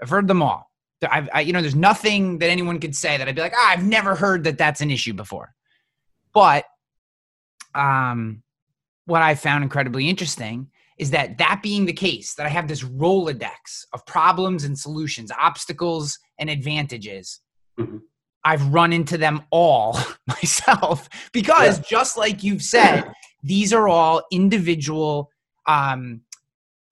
[0.00, 0.70] I've heard them all.
[1.10, 3.70] I've, I, you know, there's nothing that anyone could say that I'd be like, ah,
[3.70, 5.54] I've never heard that that's an issue before.
[6.32, 6.64] But
[7.74, 8.42] um,
[9.06, 12.82] what I found incredibly interesting is that that being the case, that I have this
[12.82, 17.40] Rolodex of problems and solutions, obstacles and advantages.
[17.78, 17.98] Mm-hmm.
[18.46, 21.84] I've run into them all myself because, yeah.
[21.88, 25.32] just like you've said, these are all individual.
[25.66, 26.20] Um,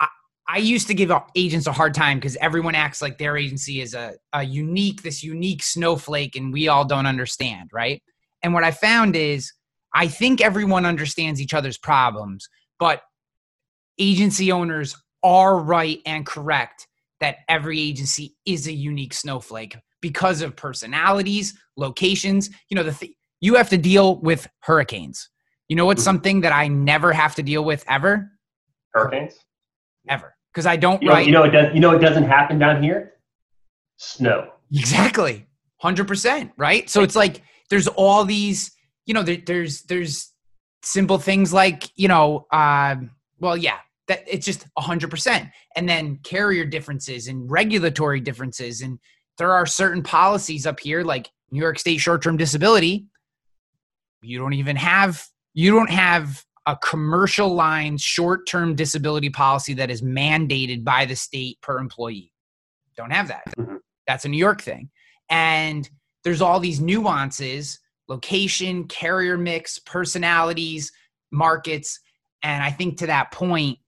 [0.00, 0.08] I,
[0.48, 3.94] I used to give agents a hard time because everyone acts like their agency is
[3.94, 8.02] a, a unique, this unique snowflake, and we all don't understand, right?
[8.42, 9.52] And what I found is
[9.94, 12.48] I think everyone understands each other's problems,
[12.80, 13.00] but
[13.96, 16.88] agency owners are right and correct
[17.20, 22.50] that every agency is a unique snowflake because of personalities, locations.
[22.68, 25.30] You know, the th- you have to deal with hurricanes.
[25.68, 26.04] You know what's mm-hmm.
[26.04, 28.30] something that I never have to deal with ever?
[28.92, 29.34] Hurricanes.
[30.06, 31.26] Ever, because I don't you know, write.
[31.26, 31.72] You know, it does.
[31.72, 33.14] You know, it doesn't happen down here.
[33.96, 34.50] Snow.
[34.70, 35.46] Exactly,
[35.78, 36.52] hundred percent.
[36.58, 36.90] Right.
[36.90, 38.72] So it's like there's all these
[39.06, 40.34] you know there, there's there's
[40.82, 42.96] simple things like you know uh,
[43.40, 48.98] well yeah that it's just 100% and then carrier differences and regulatory differences and
[49.38, 53.06] there are certain policies up here, like New York State short-term disability.
[54.22, 60.02] You don't even have you don't have a commercial line short-term disability policy that is
[60.02, 62.32] mandated by the state per employee.
[62.96, 63.44] Don't have that.
[63.56, 63.78] Mhm.
[64.06, 64.90] That's a New York thing.
[65.28, 65.88] And
[66.24, 70.90] there's all these nuances, location, carrier mix, personalities,
[71.30, 72.00] markets,
[72.42, 73.78] and I think to that point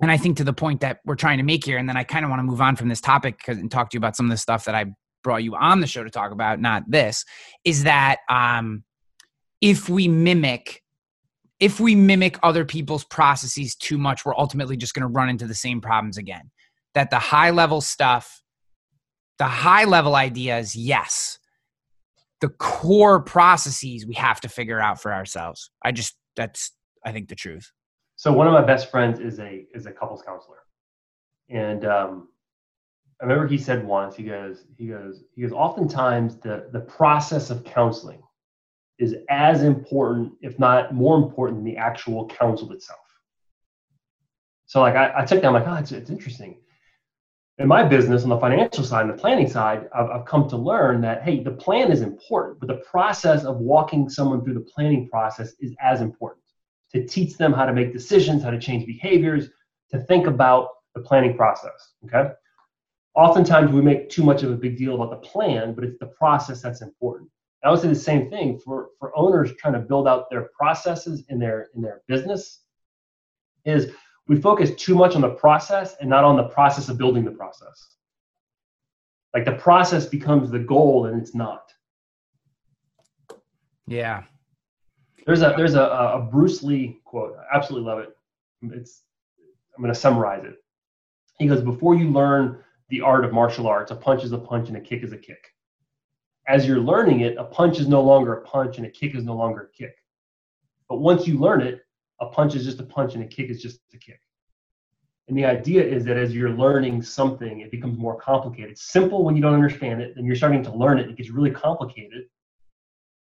[0.00, 2.04] and I think to the point that we're trying to make here, and then I
[2.04, 4.26] kind of want to move on from this topic and talk to you about some
[4.26, 4.86] of the stuff that I
[5.24, 7.24] brought you on the show to talk about, not this,
[7.64, 8.84] is that um,
[9.60, 10.82] if we mimic
[11.58, 15.46] if we mimic other people's processes too much, we're ultimately just going to run into
[15.46, 16.50] the same problems again.
[16.94, 18.42] That the high level stuff,
[19.38, 21.38] the high level ideas, yes.
[22.40, 25.70] The core processes we have to figure out for ourselves.
[25.82, 26.72] I just that's
[27.04, 27.72] I think the truth.
[28.16, 30.58] So one of my best friends is a is a couples counselor,
[31.50, 32.28] and um,
[33.20, 37.50] I remember he said once he goes he goes he goes oftentimes the the process
[37.50, 38.22] of counseling
[38.98, 43.00] is as important if not more important than the actual counsel itself.
[44.64, 46.56] So like I, I took that I'm like oh it's, it's interesting.
[47.58, 50.56] In my business on the financial side and the planning side, I've, I've come to
[50.56, 54.60] learn that hey the plan is important, but the process of walking someone through the
[54.74, 56.45] planning process is as important
[56.92, 59.48] to teach them how to make decisions, how to change behaviors,
[59.90, 61.94] to think about the planning process.
[62.04, 62.30] Okay.
[63.14, 66.06] Oftentimes we make too much of a big deal about the plan, but it's the
[66.06, 67.30] process that's important.
[67.64, 71.24] I would say the same thing for, for owners trying to build out their processes
[71.28, 72.60] in their in their business
[73.64, 73.90] is
[74.28, 77.30] we focus too much on the process and not on the process of building the
[77.30, 77.96] process.
[79.34, 81.72] Like the process becomes the goal and it's not.
[83.86, 84.24] Yeah.
[85.26, 87.36] There's a there's a, a Bruce Lee quote.
[87.36, 88.16] I absolutely love it.
[88.62, 89.02] It's
[89.76, 90.62] I'm going to summarize it.
[91.38, 94.68] He goes, "Before you learn the art of martial arts, a punch is a punch
[94.68, 95.52] and a kick is a kick.
[96.48, 99.24] As you're learning it, a punch is no longer a punch and a kick is
[99.24, 99.96] no longer a kick.
[100.88, 101.80] But once you learn it,
[102.20, 104.20] a punch is just a punch and a kick is just a kick.
[105.28, 108.70] And the idea is that as you're learning something, it becomes more complicated.
[108.70, 111.30] It's simple when you don't understand it, then you're starting to learn it, it gets
[111.30, 112.26] really complicated.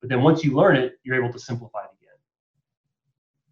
[0.01, 1.89] But then once you learn it, you're able to simplify it.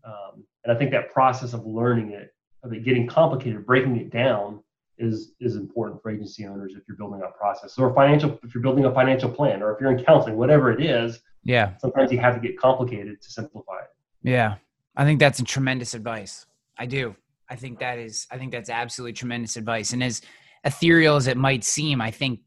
[0.05, 4.09] Um, and I think that process of learning it, of it getting complicated, breaking it
[4.09, 4.63] down,
[4.99, 8.61] is is important for agency owners if you're building a process or financial if you're
[8.61, 11.19] building a financial plan or if you're in counseling, whatever it is.
[11.43, 11.75] Yeah.
[11.77, 13.89] Sometimes you have to get complicated to simplify it.
[14.21, 14.55] Yeah.
[14.95, 16.45] I think that's a tremendous advice.
[16.77, 17.15] I do.
[17.49, 19.93] I think that is I think that's absolutely tremendous advice.
[19.93, 20.21] And as
[20.63, 22.39] ethereal as it might seem, I think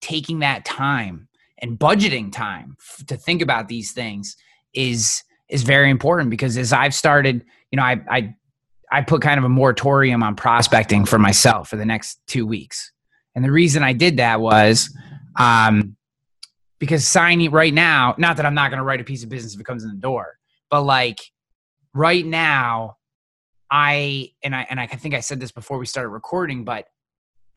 [0.00, 1.28] taking that time
[1.60, 4.36] and budgeting time f- to think about these things
[4.74, 8.34] is is very important because as I've started, you know, I I
[8.90, 12.92] I put kind of a moratorium on prospecting for myself for the next two weeks.
[13.34, 14.94] And the reason I did that was
[15.38, 15.96] um,
[16.78, 19.54] because signing right now, not that I'm not going to write a piece of business
[19.54, 20.38] if it comes in the door,
[20.70, 21.18] but like
[21.94, 22.96] right now,
[23.70, 26.86] I and I and I think I said this before we started recording, but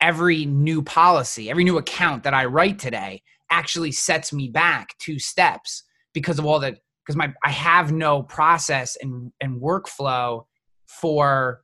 [0.00, 5.18] every new policy, every new account that I write today actually sets me back two
[5.18, 10.44] steps because of all that because my I have no process and and workflow
[10.86, 11.62] for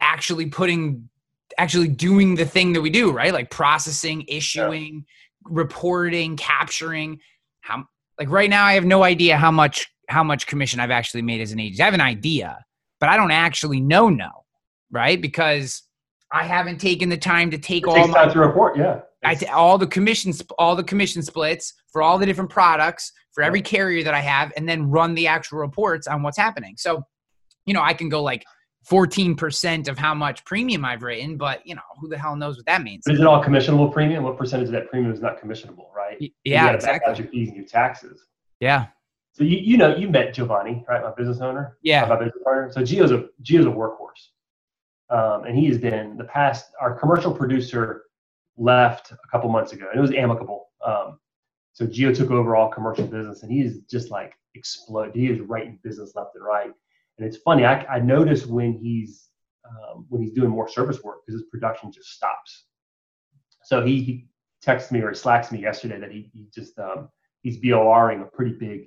[0.00, 1.08] actually putting
[1.58, 3.32] actually doing the thing that we do right?
[3.32, 5.50] Like processing issuing yeah.
[5.50, 7.20] reporting capturing.
[7.60, 7.84] How
[8.18, 11.40] like right now i have no idea how much how much commission i've actually made
[11.40, 11.80] as an agent.
[11.80, 12.64] I have an idea
[13.00, 14.30] but i don't actually know no
[14.90, 15.20] right?
[15.20, 15.82] Because
[16.32, 19.46] i haven't taken the time to take it all my to report yeah I t-
[19.46, 24.04] all the commissions all the commission splits for all the different products for every carrier
[24.04, 27.04] that i have and then run the actual reports on what's happening so
[27.66, 28.44] you know, I can go like
[28.90, 32.66] 14% of how much premium I've written, but you know, who the hell knows what
[32.66, 33.02] that means?
[33.06, 34.24] But is it all commissionable premium?
[34.24, 36.18] What percentage of that premium is not commissionable, right?
[36.20, 37.14] Y- Yeah, you exactly.
[37.22, 38.26] your fees and your taxes.
[38.60, 38.86] Yeah.
[39.32, 41.02] So you, you know, you met Giovanni, right?
[41.02, 41.78] My business owner.
[41.82, 42.04] Yeah.
[42.06, 42.70] My business partner.
[42.72, 44.28] So Gio's a Gio's a workhorse.
[45.10, 48.03] Um, and he has been the past our commercial producer
[48.56, 50.68] left a couple months ago and it was amicable.
[50.84, 51.18] Um,
[51.72, 55.12] so Gio took over all commercial business and he is just like explode.
[55.14, 56.70] He is writing business left and right.
[57.18, 59.28] And it's funny, I, I notice when he's
[59.68, 62.66] um, when he's doing more service work because his production just stops.
[63.62, 64.28] So he, he
[64.64, 67.08] texted me or he slacks me yesterday that he, he just um,
[67.42, 68.86] he's BORing a pretty big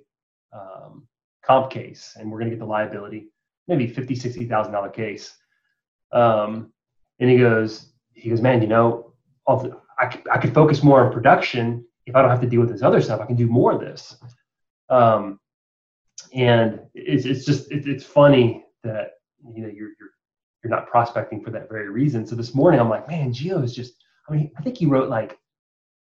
[0.53, 1.07] um,
[1.43, 3.31] comp case, and we're gonna get the liability,
[3.67, 5.35] maybe fifty, sixty thousand dollar case.
[6.11, 6.71] Um,
[7.19, 9.06] and he goes, he goes, man, you know,
[9.99, 12.69] I could, I could focus more on production if I don't have to deal with
[12.69, 13.21] this other stuff.
[13.21, 14.15] I can do more of this.
[14.89, 15.39] Um,
[16.33, 19.11] and it's, it's just it, it's funny that
[19.53, 20.11] you know you're, you're
[20.63, 22.25] you're not prospecting for that very reason.
[22.25, 23.93] So this morning I'm like, man, Gio is just.
[24.29, 25.39] I mean, I think he wrote like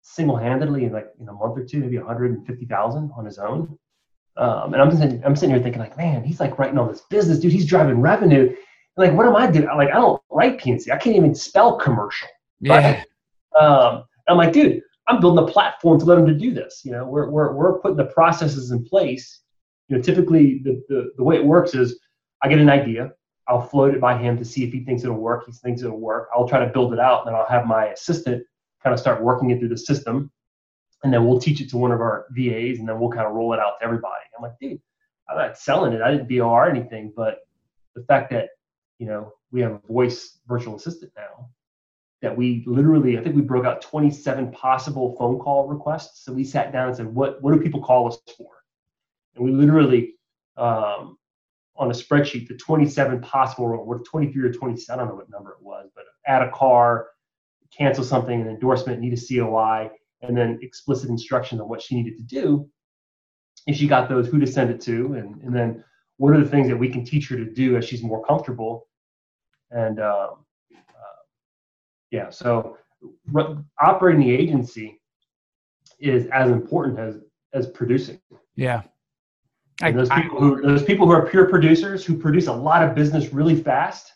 [0.03, 3.77] single-handedly in like in a month or two, maybe 150,000 on his own.
[4.37, 7.01] Um, and I'm sitting, I'm sitting here thinking like, man, he's like writing all this
[7.09, 7.51] business, dude.
[7.51, 8.47] He's driving revenue.
[8.47, 8.57] And
[8.97, 9.65] like, what am I doing?
[9.65, 10.91] Like, I don't write P&C.
[10.91, 12.27] I can't even spell commercial.
[12.59, 12.75] Yeah.
[12.75, 13.05] Right?
[13.59, 16.81] Um, I'm like, dude, I'm building a platform to let him to do this.
[16.83, 19.41] You know, we're, we're, we're putting the processes in place.
[19.87, 21.99] You know, typically the, the, the way it works is
[22.41, 23.11] I get an idea.
[23.47, 25.45] I'll float it by him to see if he thinks it'll work.
[25.45, 26.29] He thinks it'll work.
[26.33, 28.45] I'll try to build it out, and then I'll have my assistant
[28.81, 30.31] kind of start working it through the system,
[31.03, 33.33] and then we'll teach it to one of our VAs, and then we'll kind of
[33.33, 34.23] roll it out to everybody.
[34.37, 34.79] I'm like, dude,
[35.29, 36.01] I'm not selling it.
[36.01, 37.39] I didn't BOR anything, but
[37.95, 38.49] the fact that
[38.99, 41.49] you know we have a voice virtual assistant now
[42.21, 46.23] that we literally, I think we broke out 27 possible phone call requests.
[46.23, 48.49] So we sat down and said, what what do people call us for?
[49.35, 50.15] And we literally
[50.57, 51.17] um,
[51.75, 55.51] on a spreadsheet the 27 possible, or 23 or 27, I don't know what number
[55.51, 57.07] it was, but add a car,
[57.75, 59.89] cancel something, an endorsement, need a COI,
[60.21, 62.69] and then explicit instructions on what she needed to do.
[63.67, 65.83] If she got those, who to send it to, and, and then
[66.17, 68.87] what are the things that we can teach her to do as she's more comfortable.
[69.71, 70.45] And um,
[72.11, 72.77] yeah, so
[73.79, 74.99] operating the agency
[75.99, 77.15] is as important as
[77.53, 78.19] as producing.
[78.55, 78.83] Yeah.
[79.81, 82.93] And those people who those people who are pure producers who produce a lot of
[82.93, 84.11] business really fast,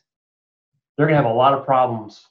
[0.98, 2.24] they're gonna have a lot of problems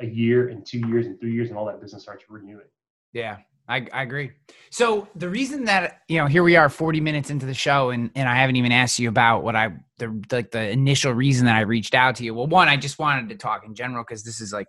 [0.00, 2.66] a year and two years and three years and all that business starts renewing.
[3.12, 4.32] Yeah, I, I agree.
[4.70, 8.10] So the reason that you know here we are 40 minutes into the show and
[8.14, 11.56] and I haven't even asked you about what I the like the initial reason that
[11.56, 12.34] I reached out to you.
[12.34, 14.66] Well, one, I just wanted to talk in general because this is like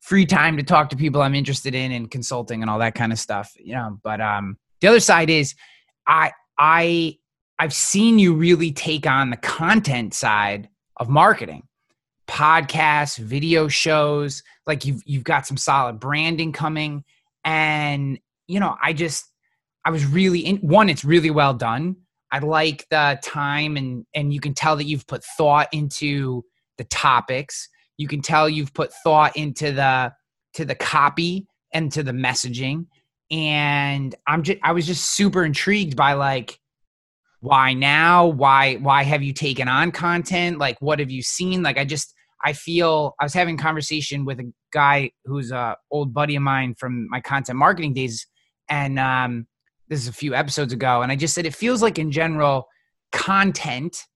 [0.00, 3.12] free time to talk to people I'm interested in and consulting and all that kind
[3.12, 3.52] of stuff.
[3.58, 5.54] You know, but um the other side is
[6.06, 7.16] I I
[7.58, 11.64] I've seen you really take on the content side of marketing.
[12.26, 17.04] Podcasts, video shows, like you've you've got some solid branding coming
[17.44, 19.26] and you know, I just
[19.84, 21.96] I was really in one it's really well done.
[22.32, 26.44] I like the time and and you can tell that you've put thought into
[26.78, 27.68] the topics.
[28.00, 30.12] You can tell you've put thought into the
[30.54, 32.86] to the copy and to the messaging.
[33.30, 36.58] And i'm just i was just super intrigued by like
[37.42, 38.26] why now?
[38.26, 40.58] Why why have you taken on content?
[40.58, 41.62] Like what have you seen?
[41.62, 46.14] Like i just i feel i was having conversation with a guy who's a old
[46.14, 48.26] buddy of mine from my content marketing days.
[48.68, 49.46] And um
[49.88, 51.02] this is a few episodes ago.
[51.02, 52.66] And i just said it feels like in general
[53.12, 54.06] content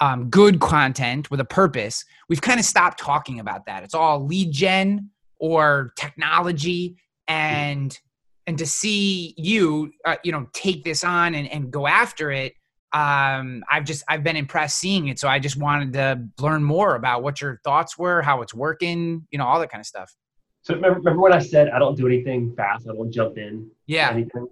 [0.00, 3.82] um, good content with a purpose we've kind of stopped talking about that.
[3.82, 6.96] It's all lead gen or technology
[7.28, 7.98] and
[8.46, 12.52] and to see you uh, you know take this on and, and go after it
[12.92, 15.18] um, i've just i've been impressed seeing it.
[15.18, 19.26] So i just wanted to learn more about what your thoughts were how it's working
[19.30, 20.14] you know all that kind of stuff.
[20.62, 23.70] So remember, remember when i said i don't do anything fast i don't jump in
[23.86, 24.10] yeah.
[24.10, 24.48] anything?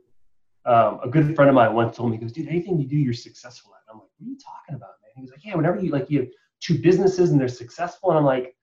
[0.64, 2.96] Um, a good friend of mine once told me he goes dude anything you do
[2.96, 3.92] you're successful at.
[3.92, 6.20] I'm like what are you talking about he was like yeah whenever you like you
[6.20, 6.28] have
[6.60, 8.54] two businesses and they're successful and i'm like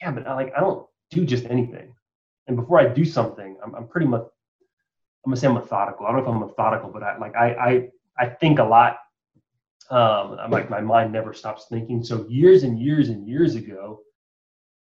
[0.00, 1.94] yeah but I, like i don't do just anything
[2.46, 4.22] and before I do something, I'm, I'm pretty much
[5.24, 6.06] I'm gonna say I'm methodical.
[6.06, 8.98] I don't know if I'm methodical, but I like I I, I think a lot.
[9.90, 12.02] Um, I'm like my mind never stops thinking.
[12.02, 14.00] So years and years and years ago,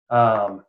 [0.10, 0.64] um,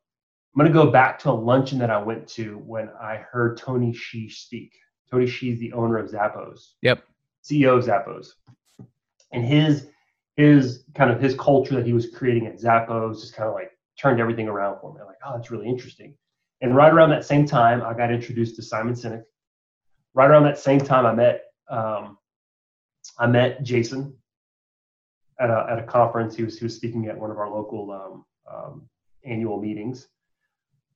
[0.54, 3.92] I'm gonna go back to a luncheon that I went to when I heard Tony
[3.92, 4.72] Hsieh speak.
[5.10, 6.74] Tony is the owner of Zappos.
[6.82, 7.02] Yep.
[7.44, 8.28] CEO of Zappos,
[9.32, 9.88] and his
[10.36, 13.70] his kind of his culture that he was creating at Zappos just kind of like
[14.00, 15.00] turned everything around for me.
[15.00, 16.14] I'm like, oh, that's really interesting.
[16.62, 19.22] And right around that same time, I got introduced to Simon Sinek.
[20.14, 22.18] Right around that same time, I met um,
[23.18, 24.14] I met Jason
[25.38, 26.36] at a, at a conference.
[26.36, 28.88] He was he was speaking at one of our local um, um,
[29.24, 30.08] annual meetings,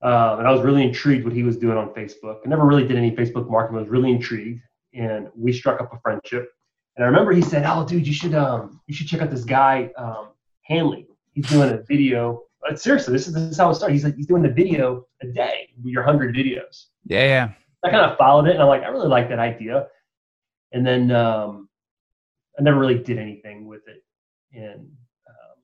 [0.03, 2.41] uh, and I was really intrigued what he was doing on Facebook.
[2.45, 3.79] I never really did any Facebook marketing.
[3.79, 6.51] I was really intrigued, and we struck up a friendship.
[6.97, 9.45] And I remember he said, "Oh, dude, you should um, you should check out this
[9.45, 10.29] guy um,
[10.63, 11.09] Hanley.
[11.33, 13.93] He's doing a video but seriously, this is, this is how it started.
[13.93, 16.87] He's like, he's doing a video a day, your hundred videos.
[17.05, 17.51] Yeah, yeah.
[17.85, 19.89] I kind of followed it, and I'm like, I really like that idea.
[20.73, 21.69] And then um,
[22.59, 24.03] I never really did anything with it.
[24.55, 24.91] And
[25.29, 25.57] um,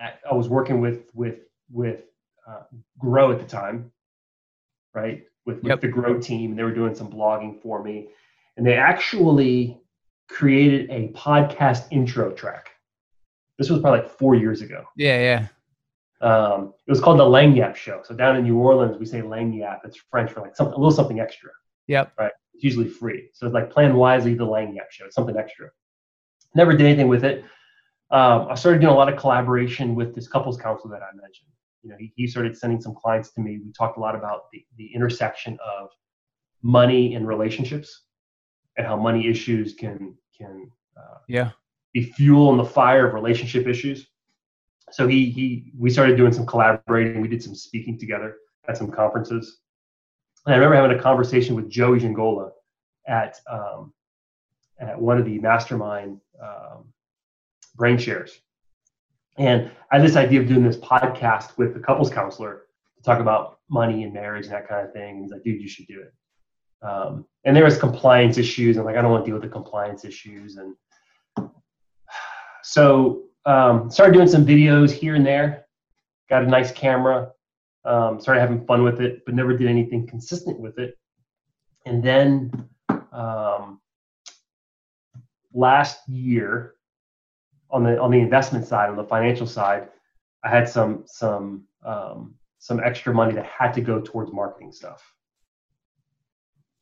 [0.00, 1.40] I, I, was working with with
[1.72, 2.04] with
[2.48, 2.62] uh,
[2.98, 3.90] Grow at the time,
[4.94, 5.24] right?
[5.46, 5.80] With, with yep.
[5.80, 8.10] the Grow team, and they were doing some blogging for me,
[8.56, 9.80] and they actually
[10.28, 12.70] created a podcast intro track
[13.60, 14.84] this was probably like four years ago.
[14.96, 15.46] Yeah,
[16.22, 16.26] yeah.
[16.26, 18.00] Um, it was called the Lagniappe Show.
[18.02, 19.80] So down in New Orleans, we say Lagniappe.
[19.84, 21.50] It's French for like something, a little something extra.
[21.86, 22.14] Yep.
[22.18, 22.32] Right.
[22.54, 23.28] It's usually free.
[23.34, 25.04] So it's like plan wisely the Lagniappe Show.
[25.04, 25.68] It's something extra.
[26.54, 27.44] Never did anything with it.
[28.10, 31.50] Um, I started doing a lot of collaboration with this couples counselor that I mentioned.
[31.82, 33.60] you know, he, he started sending some clients to me.
[33.62, 35.90] We talked a lot about the, the intersection of
[36.62, 38.04] money and relationships
[38.80, 41.50] and how money issues can can uh, yeah
[41.92, 44.06] be fuel in the fire of relationship issues.
[44.90, 47.20] So he he we started doing some collaborating.
[47.20, 49.58] We did some speaking together at some conferences.
[50.46, 52.52] And I remember having a conversation with Joey Giangola
[53.06, 53.92] at um,
[54.80, 56.86] at one of the mastermind um,
[57.76, 58.40] brain shares.
[59.36, 62.62] And I had this idea of doing this podcast with the couples counselor
[62.96, 65.22] to talk about money and marriage and that kind of thing.
[65.22, 66.14] he's like, dude, you should do it.
[66.82, 68.76] Um, and there was compliance issues.
[68.76, 70.56] I'm like, I don't want to deal with the compliance issues.
[70.56, 70.76] And
[72.62, 75.66] so um, started doing some videos here and there.
[76.28, 77.32] Got a nice camera.
[77.84, 80.98] Um, started having fun with it, but never did anything consistent with it.
[81.86, 82.68] And then
[83.12, 83.80] um,
[85.54, 86.74] last year,
[87.70, 89.88] on the on the investment side, on the financial side,
[90.44, 95.02] I had some some um, some extra money that had to go towards marketing stuff.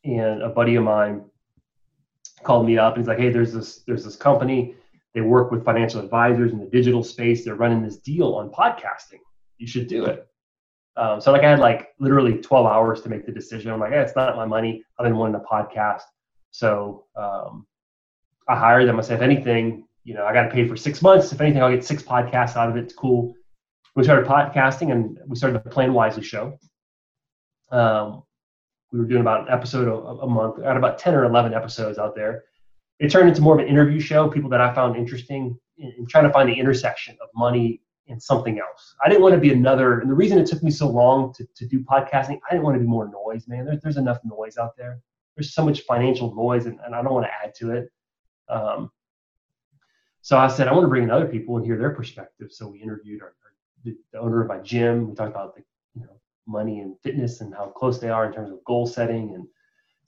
[0.04, 1.24] And a buddy of mine
[2.42, 4.74] called me up and he's like, "Hey, there's this there's this company.
[5.14, 7.44] They work with financial advisors in the digital space.
[7.44, 9.20] They're running this deal on podcasting.
[9.58, 10.28] You should do it."
[10.98, 13.70] Um, so like I had like literally 12 hours to make the decision.
[13.70, 14.82] I'm like, hey, it's not my money.
[14.98, 16.02] I've been wanting to podcast.
[16.50, 17.66] So um,
[18.48, 18.98] I hired them.
[18.98, 21.32] I said, if anything, you know, I got to pay for six months.
[21.32, 22.82] If anything, I'll get six podcasts out of it.
[22.82, 23.32] It's cool.
[23.94, 26.58] We started podcasting and we started the Plan Wisely show.
[27.70, 28.24] Um,
[28.92, 30.62] we were doing about an episode a, a month.
[30.64, 32.44] I had about 10 or 11 episodes out there.
[32.98, 36.06] It turned into more of an interview show, people that I found interesting in, in
[36.06, 38.94] trying to find the intersection of money and something else.
[39.04, 41.46] I didn't want to be another, and the reason it took me so long to,
[41.56, 43.66] to do podcasting, I didn't want to be more noise, man.
[43.66, 45.00] There, there's enough noise out there.
[45.36, 47.92] There's so much financial noise, and, and I don't want to add to it.
[48.48, 48.90] Um,
[50.22, 52.48] so I said, I want to bring in other people and hear their perspective.
[52.50, 53.52] So we interviewed our, our,
[53.84, 55.08] the, the owner of my gym.
[55.08, 55.62] We talked about the
[55.94, 59.34] you know money and fitness and how close they are in terms of goal setting
[59.34, 59.46] and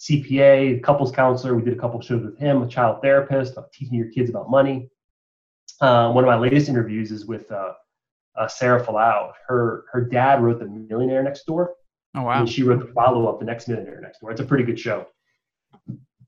[0.00, 1.54] CPA, couples counselor.
[1.54, 4.88] We did a couple shows with him, a child therapist, teaching your kids about money.
[5.80, 7.72] Uh, one of my latest interviews is with uh,
[8.36, 9.32] uh, Sarah Fallaw.
[9.46, 11.74] Her her dad wrote The Millionaire Next Door.
[12.14, 12.40] Oh wow!
[12.40, 14.32] And she wrote the follow up, The Next Millionaire Next Door.
[14.32, 15.06] It's a pretty good show.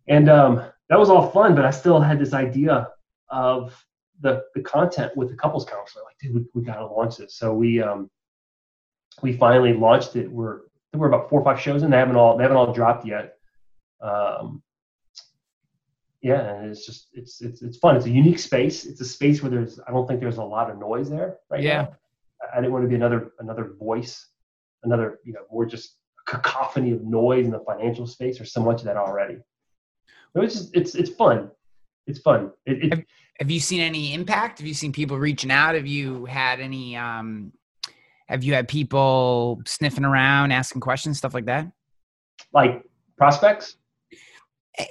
[0.09, 2.89] And um, that was all fun, but I still had this idea
[3.31, 3.85] of
[4.21, 6.05] the, the content with the couples counselor.
[6.05, 7.37] Like, dude, we, we got to launch this.
[7.37, 8.11] So we um,
[9.21, 10.31] we finally launched it.
[10.31, 10.61] We're
[10.95, 13.37] we're about four or five shows and they haven't all they haven't all dropped yet.
[14.01, 14.63] Um,
[16.21, 17.97] yeah, and it's just it's it's it's fun.
[17.97, 18.85] It's a unique space.
[18.85, 21.63] It's a space where there's I don't think there's a lot of noise there right
[21.63, 21.83] yeah.
[21.83, 21.97] now.
[22.53, 24.29] I didn't want to be another another voice,
[24.85, 25.97] another you know more just
[26.27, 28.39] cacophony of noise in the financial space.
[28.39, 29.39] There's so much of that already.
[30.35, 31.51] But it's just it's it's fun
[32.07, 32.51] it's fun.
[32.67, 33.05] It, it, have,
[33.41, 34.59] have, you seen any impact?
[34.59, 35.75] Have you seen people reaching out?
[35.75, 36.97] Have you had any?
[36.97, 37.53] Um,
[38.33, 41.71] have you had people sniffing around, asking questions, stuff like that?
[42.53, 42.83] Like
[43.19, 43.77] prospects?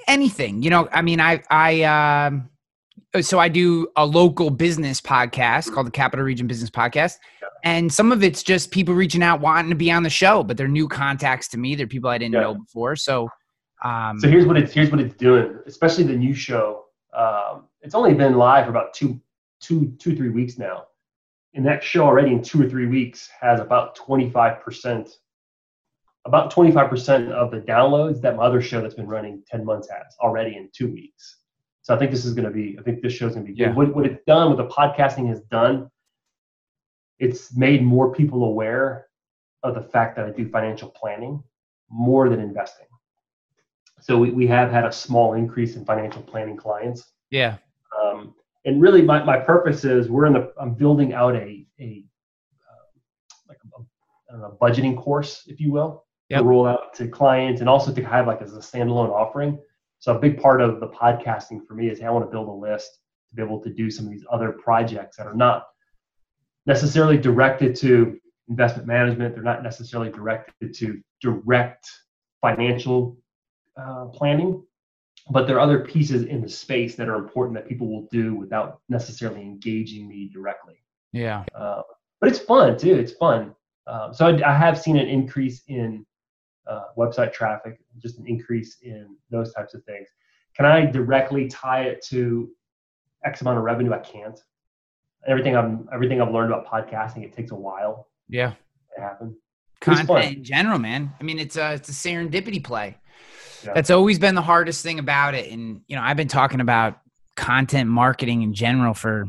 [0.06, 0.88] Anything, you know.
[0.92, 2.48] I mean, I I um,
[3.20, 7.16] so I do a local business podcast called the Capital Region Business Podcast.
[7.64, 10.56] And some of it's just people reaching out wanting to be on the show, but
[10.56, 11.74] they're new contacts to me.
[11.74, 12.40] They're people I didn't yeah.
[12.42, 12.96] know before.
[12.96, 13.28] So
[13.84, 16.84] um, so here's what it's here's what it's doing, especially the new show.
[17.12, 19.20] Um, it's only been live for about two,
[19.60, 20.84] two, two, three weeks now.
[21.54, 25.10] And that show already in two or three weeks has about 25%,
[26.24, 30.14] about 25% of the downloads that my other show that's been running 10 months has
[30.20, 31.38] already in two weeks.
[31.82, 33.58] So I think this is going to be, I think this show's going to be
[33.58, 33.74] good.
[33.74, 35.90] What, what it's done, what the podcasting has done,
[37.18, 39.06] it's made more people aware
[39.62, 41.42] of the fact that I do financial planning
[41.90, 42.86] more than investing.
[44.00, 47.12] So we, we have had a small increase in financial planning clients.
[47.30, 47.58] Yeah.
[48.00, 48.34] Um,
[48.64, 52.04] and really, my, my purpose is we're in the I'm building out a a
[52.70, 52.98] uh,
[53.48, 56.40] like a, know, budgeting course, if you will, yep.
[56.40, 59.58] to roll out to clients and also to have like as a standalone offering.
[59.98, 62.48] So a big part of the podcasting for me is hey, I want to build
[62.48, 63.00] a list
[63.30, 65.66] to be able to do some of these other projects that are not
[66.66, 69.34] necessarily directed to investment management.
[69.34, 71.88] They're not necessarily directed to direct
[72.40, 73.16] financial
[73.76, 74.62] uh, planning,
[75.30, 78.34] but there are other pieces in the space that are important that people will do
[78.34, 80.82] without necessarily engaging me directly.
[81.12, 81.44] Yeah.
[81.54, 81.82] Uh,
[82.20, 82.94] but it's fun too.
[82.94, 83.54] It's fun.
[83.86, 86.06] Um, so I, I, have seen an increase in
[86.68, 90.08] uh, website traffic, just an increase in those types of things.
[90.56, 92.50] Can I directly tie it to
[93.24, 93.92] X amount of revenue?
[93.92, 94.38] I can't.
[95.26, 98.08] Everything I'm everything I've learned about podcasting, it takes a while.
[98.28, 98.52] Yeah.
[98.96, 99.36] To happen.
[99.80, 101.12] Content in general, man.
[101.20, 102.96] I mean, it's a it's a serendipity play.
[103.62, 105.50] That's always been the hardest thing about it.
[105.50, 106.98] And, you know, I've been talking about
[107.36, 109.26] content marketing in general for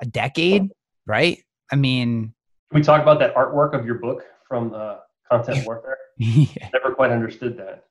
[0.00, 0.70] a decade,
[1.06, 1.38] right?
[1.70, 2.34] I mean,
[2.70, 4.96] Can we talk about that artwork of your book from uh,
[5.30, 5.96] Content Warfare?
[6.18, 6.68] yeah.
[6.72, 7.84] Never quite understood that.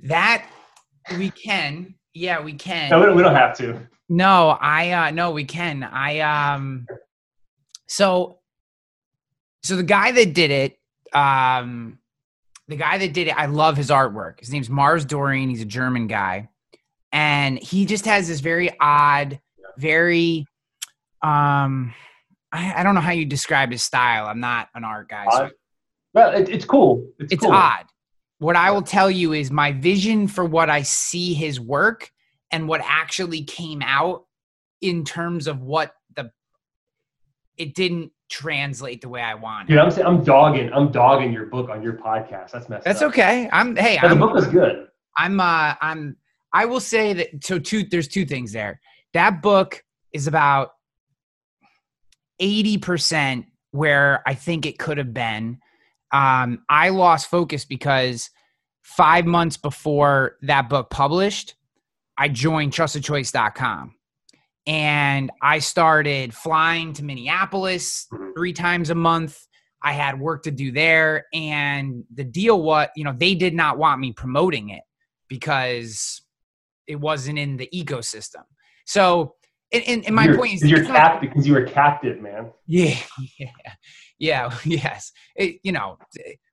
[0.00, 0.46] That
[1.16, 1.94] we can.
[2.14, 2.90] Yeah, we can.
[2.90, 3.88] No, we don't, we don't have to.
[4.08, 5.82] No, I uh no, we can.
[5.82, 6.86] I um
[7.86, 8.40] so
[9.62, 10.78] so the guy that did it,
[11.14, 11.98] um
[12.72, 14.40] the guy that did it, I love his artwork.
[14.40, 15.50] His name's Mars Dorian.
[15.50, 16.48] He's a German guy.
[17.12, 19.38] And he just has this very odd,
[19.76, 20.46] very
[21.22, 21.94] um
[22.50, 24.26] I, I don't know how you describe his style.
[24.26, 25.26] I'm not an art guy.
[25.30, 25.50] So?
[26.14, 27.06] Well, it, it's cool.
[27.18, 27.52] It's, it's cool.
[27.52, 27.84] odd.
[28.38, 32.10] What I will tell you is my vision for what I see his work
[32.50, 34.24] and what actually came out
[34.80, 36.30] in terms of what the
[37.58, 39.68] it didn't translate the way I wanted.
[39.68, 40.72] Dude, I'm saying I'm dogging.
[40.72, 42.52] I'm dogging your book on your podcast.
[42.52, 43.10] That's messed That's up.
[43.10, 43.48] okay.
[43.52, 44.88] I'm hey, the I'm, book was good.
[45.16, 46.16] I'm uh I'm
[46.52, 48.80] I will say that so two there's two things there.
[49.12, 50.70] That book is about
[52.40, 55.58] 80% where I think it could have been.
[56.10, 58.30] Um I lost focus because
[58.82, 61.54] 5 months before that book published,
[62.16, 63.94] I joined trustedchoice.com.
[64.66, 68.34] And I started flying to Minneapolis Mhm.
[68.36, 69.38] 3 times a month.
[69.82, 73.78] I had work to do there and the deal what, you know, they did not
[73.78, 74.84] want me promoting it
[75.28, 76.22] because
[76.86, 78.44] it wasn't in the ecosystem.
[78.86, 79.34] So,
[79.72, 82.52] and, and, and my You're- point is, you're not- because you were captive, man.
[82.66, 82.94] yeah,
[83.38, 83.50] yeah,
[84.18, 85.10] yeah, yes.
[85.34, 85.98] It, you know,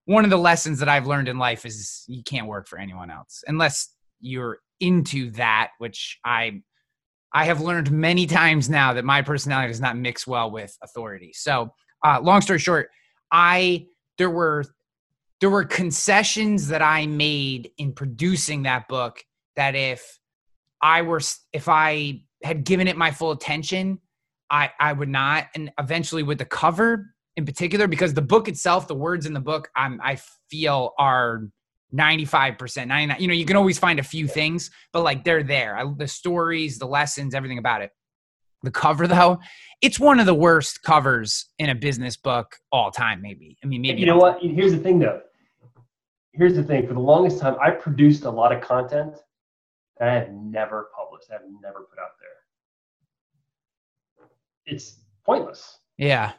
[0.05, 3.11] one of the lessons that I've learned in life is you can't work for anyone
[3.11, 6.61] else unless you're into that, which I
[7.33, 11.31] I have learned many times now that my personality does not mix well with authority.
[11.33, 11.73] So,
[12.03, 12.89] uh, long story short,
[13.31, 14.65] I there were
[15.39, 19.23] there were concessions that I made in producing that book
[19.55, 20.19] that if
[20.81, 21.21] I were
[21.53, 23.99] if I had given it my full attention,
[24.49, 25.47] I I would not.
[25.55, 29.39] And eventually with the cover in particular, because the book itself, the words in the
[29.39, 30.19] book, I'm I
[30.49, 31.43] feel are
[31.93, 33.17] 95%, 99.
[33.19, 35.77] You know, you can always find a few things, but like they're there.
[35.77, 37.91] I, the stories, the lessons, everything about it.
[38.63, 39.39] The cover though,
[39.81, 43.57] it's one of the worst covers in a business book all time, maybe.
[43.63, 44.39] I mean, maybe You know what?
[44.41, 45.21] Here's the thing, though.
[46.33, 46.85] Here's the thing.
[46.87, 49.15] For the longest time, I produced a lot of content
[49.97, 51.29] that I have never published.
[51.29, 52.29] I have never put out there.
[54.65, 55.79] It's pointless.
[55.97, 56.33] Yeah.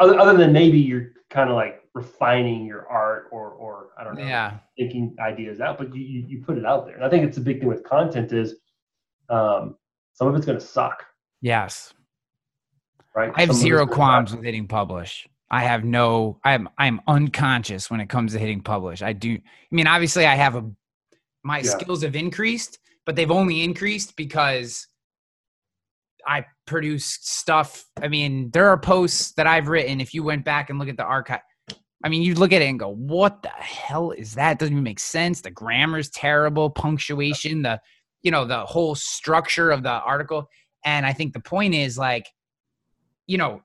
[0.00, 4.16] Other, other than maybe you're kind of like refining your art or, or I don't
[4.16, 4.58] know, Yeah.
[4.78, 6.96] thinking ideas out, but you, you, you put it out there.
[6.96, 8.56] And I think it's a big thing with content is
[9.28, 9.76] um,
[10.14, 11.04] some of it's going to suck,
[11.40, 11.92] Yes.
[13.14, 13.32] right?
[13.34, 15.28] I have Some zero qualms with hitting publish.
[15.50, 19.02] I have no I'm I'm unconscious when it comes to hitting publish.
[19.02, 20.64] I do I mean obviously I have a
[21.44, 21.64] my Yeah.
[21.64, 24.88] skills have increased, but they've only increased because
[26.26, 27.84] I produce stuff.
[28.00, 30.96] I mean, there are posts that I've written if you went back and look at
[30.96, 31.40] the archive
[32.04, 34.58] I mean, you look at it and go, "What the hell is that?
[34.58, 35.40] Doesn't even make sense.
[35.40, 37.80] The grammar's terrible, punctuation, the
[38.22, 40.48] you know, the whole structure of the article."
[40.84, 42.26] And I think the point is like
[43.26, 43.62] you know,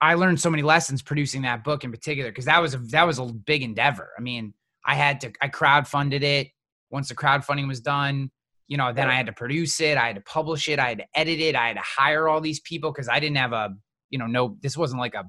[0.00, 3.06] I learned so many lessons producing that book in particular because that was a that
[3.06, 4.10] was a big endeavor.
[4.18, 4.52] I mean,
[4.84, 6.48] I had to I crowdfunded it.
[6.90, 8.30] Once the crowdfunding was done,
[8.70, 10.98] you know, then I had to produce it, I had to publish it, I had
[10.98, 13.74] to edit it, I had to hire all these people because I didn't have a,
[14.10, 15.24] you know, no, this wasn't like a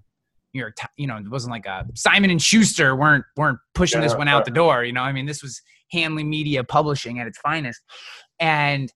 [0.54, 4.16] New York, you know, it wasn't like a Simon and Schuster weren't weren't pushing this
[4.16, 4.84] one out the door.
[4.84, 5.60] You know, I mean, this was
[5.92, 7.82] Hanley Media Publishing at its finest,
[8.40, 8.94] and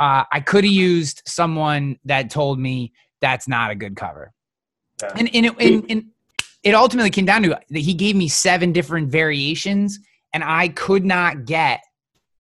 [0.00, 4.32] uh, I could have used someone that told me that's not a good cover.
[5.00, 5.12] Yeah.
[5.14, 6.04] And and it, and, and
[6.64, 10.00] it ultimately came down to that he gave me seven different variations,
[10.32, 11.82] and I could not get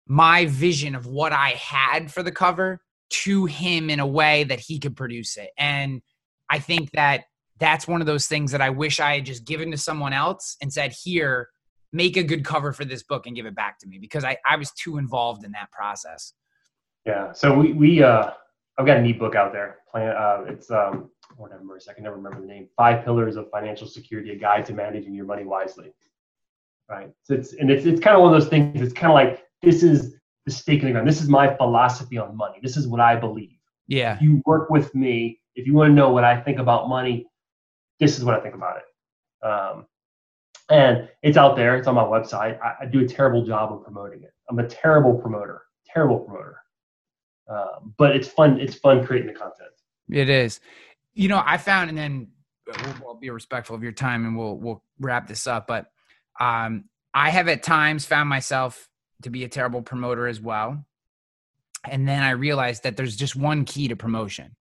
[0.07, 4.59] my vision of what I had for the cover to him in a way that
[4.59, 5.49] he could produce it.
[5.57, 6.01] And
[6.49, 7.23] I think that
[7.59, 10.57] that's one of those things that I wish I had just given to someone else
[10.61, 11.49] and said, "Here,
[11.93, 14.37] make a good cover for this book and give it back to me," because I
[14.45, 16.33] I was too involved in that process.
[17.05, 17.31] Yeah.
[17.31, 18.31] So we we uh
[18.77, 19.77] I've got a an ebook out there.
[19.89, 22.67] Plan uh it's um whatever I can never remember the name.
[22.75, 25.93] Five Pillars of Financial Security: A Guide to Managing Your Money Wisely.
[26.89, 27.11] Right.
[27.23, 28.81] So it's and it's it's kind of one of those things.
[28.81, 31.07] It's kind of like this is the stake in the ground.
[31.07, 32.59] This is my philosophy on money.
[32.61, 33.57] This is what I believe.
[33.87, 36.87] Yeah, If you work with me, if you want to know what I think about
[36.87, 37.27] money,
[37.99, 39.45] this is what I think about it.
[39.45, 39.85] Um,
[40.69, 41.75] and it's out there.
[41.75, 42.59] It's on my website.
[42.61, 44.33] I, I do a terrible job of promoting it.
[44.49, 45.61] I'm a terrible promoter.
[45.87, 46.57] Terrible promoter.
[47.47, 48.59] Um, but it's fun.
[48.59, 49.69] It's fun creating the content.
[50.09, 50.59] It is.
[51.13, 52.27] You know, I found, and then
[52.67, 55.67] we'll, we'll be respectful of your time, and we'll we'll wrap this up.
[55.67, 55.91] But
[56.39, 58.89] um, I have at times found myself
[59.23, 60.85] to be a terrible promoter as well,
[61.89, 64.55] and then I realized that there's just one key to promotion.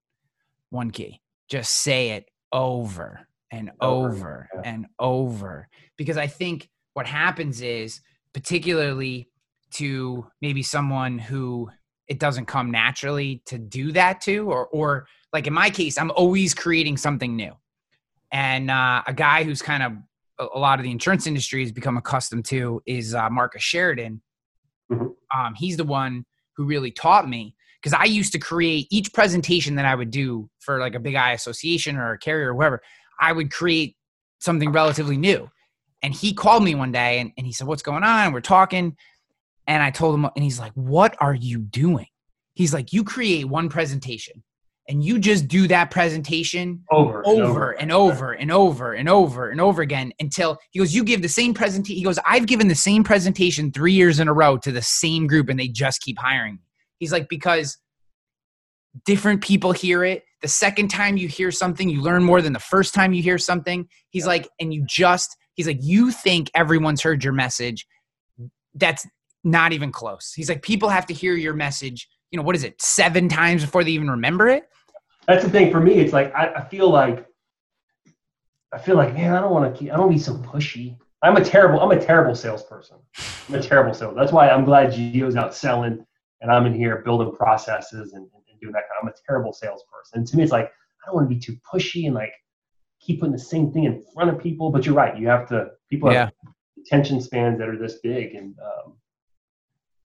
[0.71, 1.21] One key.
[1.49, 5.69] Just say it over and over, over and over.
[5.97, 8.01] Because I think what happens is,
[8.33, 9.29] particularly
[9.73, 11.71] to maybe someone who
[12.07, 16.11] it doesn't come naturally to do that to, or or like in my case, I'm
[16.13, 17.53] always creating something new.
[18.31, 19.93] And uh, a guy who's kind of
[20.39, 24.21] a, lot of the insurance industry has become accustomed to is uh, Marcus Sheridan.
[24.95, 25.39] Mm-hmm.
[25.39, 26.25] Um, he's the one
[26.57, 30.49] who really taught me because I used to create each presentation that I would do
[30.61, 32.83] for like a Big I association or a carrier or whoever.
[33.21, 33.97] I would create
[34.39, 35.51] something relatively new.
[36.03, 38.33] And he called me one day and, and he said, What's going on?
[38.33, 38.97] We're talking.
[39.67, 42.07] And I told him, and he's like, What are you doing?
[42.55, 44.43] He's like, You create one presentation
[44.89, 49.09] and you just do that presentation over, over and over and over and over and
[49.09, 51.97] over and over again until he goes, You give the same presentation.
[51.97, 55.27] He goes, I've given the same presentation three years in a row to the same
[55.27, 56.61] group and they just keep hiring me.
[56.99, 57.79] He's like, Because
[59.05, 60.25] different people hear it.
[60.43, 63.39] The second time you hear something, you learn more than the first time you hear
[63.39, 63.89] something.
[64.11, 67.87] He's like, and you just He's like, you think everyone's heard your message.
[68.75, 69.07] That's
[69.45, 70.33] not even close.
[70.35, 73.65] He's like, people have to hear your message, you know, what is it, seven times
[73.65, 74.65] before they even remember it?
[75.27, 75.95] That's the thing for me.
[75.95, 77.27] It's like, I, I feel like,
[78.73, 80.97] I feel like, man, I don't want to keep, I don't be so pushy.
[81.23, 82.99] I'm a terrible, I'm a terrible salesperson.
[83.49, 84.19] I'm a terrible salesperson.
[84.19, 86.05] That's why I'm glad Gio's out selling
[86.41, 89.53] and I'm in here building processes and, and doing that kind of, I'm a terrible
[89.53, 90.19] salesperson.
[90.19, 92.33] And to me, it's like, I don't want to be too pushy and like,
[93.01, 94.71] keep putting the same thing in front of people.
[94.71, 95.19] But you're right.
[95.19, 96.51] You have to, people have yeah.
[96.83, 98.93] attention spans that are this big and um,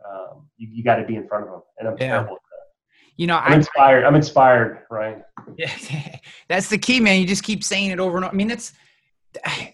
[0.10, 1.62] um, you, you got to be in front of them.
[1.80, 2.08] And I'm yeah.
[2.08, 2.38] terrible
[3.20, 4.06] you know, I'm inspired.
[4.06, 5.22] I, am inspired, right?
[5.58, 5.74] Yeah,
[6.48, 7.20] that's the key, man.
[7.20, 8.34] You just keep saying it over and over.
[8.34, 8.72] I mean, that's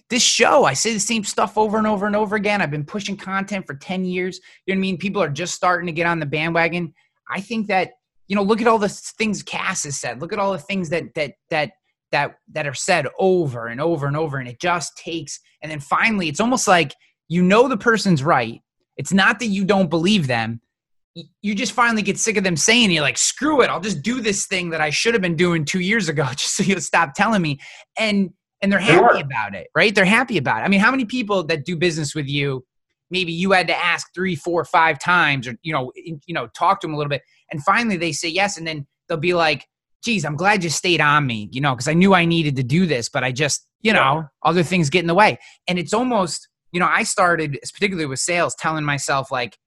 [0.10, 0.66] this show.
[0.66, 2.60] I say the same stuff over and over and over again.
[2.60, 4.40] I've been pushing content for 10 years.
[4.66, 4.98] You know what I mean?
[4.98, 6.92] People are just starting to get on the bandwagon.
[7.30, 7.92] I think that,
[8.28, 10.22] you know, look at all the things Cass has said.
[10.22, 11.74] Look at all the things that, that, that,
[12.12, 15.80] that that are said over and over and over and it just takes and then
[15.80, 16.94] finally it's almost like
[17.28, 18.62] you know the person's right
[18.96, 20.62] it's not that you don't believe them
[21.42, 24.20] you just finally get sick of them saying you're like screw it i'll just do
[24.20, 27.14] this thing that i should have been doing two years ago just so you'll stop
[27.14, 27.60] telling me.
[27.98, 29.94] And and they're happy about it right?
[29.94, 30.66] They're happy about it.
[30.66, 32.66] I mean how many people that do business with you
[33.12, 36.82] maybe you had to ask three four five times or you know you know talk
[36.82, 39.68] to them a little bit and finally they say yes and then they'll be like
[40.06, 42.64] geez, I'm glad you stayed on me, you know, because I knew I needed to
[42.64, 45.40] do this, but I just, you know, other things get in the way.
[45.68, 49.58] And it's almost, you know, I started, particularly with sales, telling myself, like,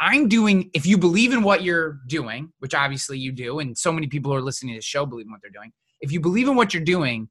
[0.00, 3.92] I'm doing, if you believe in what you're doing, which obviously you do, and so
[3.92, 5.72] many people who are listening to the show believe in what they're doing.
[6.00, 7.28] If you believe in what you're doing,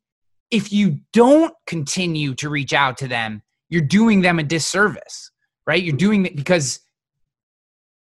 [0.51, 5.31] if you don't continue to reach out to them, you're doing them a disservice,
[5.65, 5.81] right?
[5.81, 6.79] You're doing it because,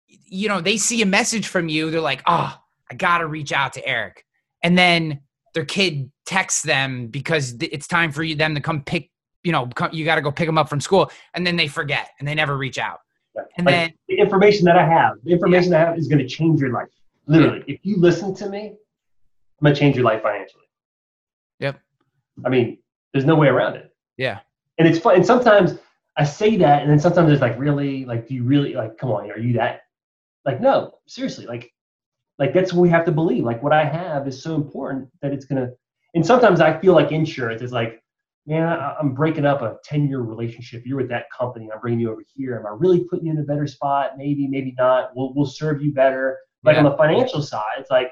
[0.08, 1.90] you know, they see a message from you.
[1.90, 2.54] They're like, oh,
[2.92, 4.26] I got to reach out to Eric.
[4.62, 5.22] And then
[5.54, 9.10] their kid texts them because it's time for them to come pick,
[9.44, 11.12] you know, you got to go pick them up from school.
[11.34, 13.00] And then they forget and they never reach out.
[13.58, 15.78] And like then the information that I have, the information yeah.
[15.78, 16.90] I have is going to change your life.
[17.28, 17.76] Literally, yeah.
[17.76, 20.66] if you listen to me, I'm going to change your life financially.
[21.60, 21.80] Yep.
[22.46, 22.80] I mean,
[23.14, 23.94] there's no way around it.
[24.18, 24.40] Yeah.
[24.78, 25.16] And it's fun.
[25.16, 25.78] And sometimes
[26.16, 29.12] I say that, and then sometimes it's like, really, like, do you really, like, come
[29.12, 29.82] on, are you that?
[30.46, 31.74] Like, no, seriously, like,
[32.40, 33.44] like that's what we have to believe.
[33.44, 35.72] Like what I have is so important that it's gonna.
[36.16, 37.99] And sometimes I feel like insurance is like,
[38.50, 38.64] man,
[39.00, 40.84] I'm breaking up a 10 year relationship.
[40.86, 41.70] You're with that company.
[41.72, 42.58] I'm bringing you over here.
[42.58, 44.18] Am I really putting you in a better spot?
[44.18, 45.12] Maybe, maybe not.
[45.16, 46.38] We'll we'll serve you better.
[46.64, 46.84] Like yeah.
[46.84, 48.10] on the financial side, it's like,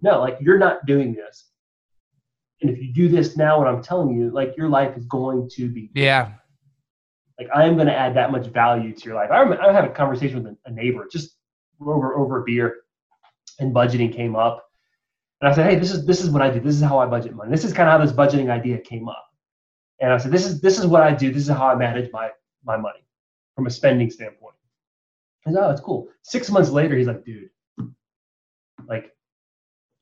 [0.00, 1.50] no, like you're not doing this.
[2.62, 5.50] And if you do this now, what I'm telling you, like your life is going
[5.56, 5.90] to be.
[5.94, 6.30] Yeah.
[7.38, 9.30] Like I am going to add that much value to your life.
[9.32, 11.36] I, remember, I had a conversation with a neighbor just
[11.84, 12.76] over over a beer
[13.58, 14.64] and budgeting came up.
[15.40, 16.60] And I said, hey, this is this is what I do.
[16.60, 17.50] This is how I budget money.
[17.50, 19.31] This is kind of how this budgeting idea came up.
[20.02, 21.32] And I said, this is this is what I do.
[21.32, 22.30] This is how I manage my
[22.64, 23.06] my money
[23.54, 24.56] from a spending standpoint.
[25.44, 26.08] He said, oh, it's cool.
[26.22, 27.50] Six months later, he's like, dude,
[28.86, 29.14] like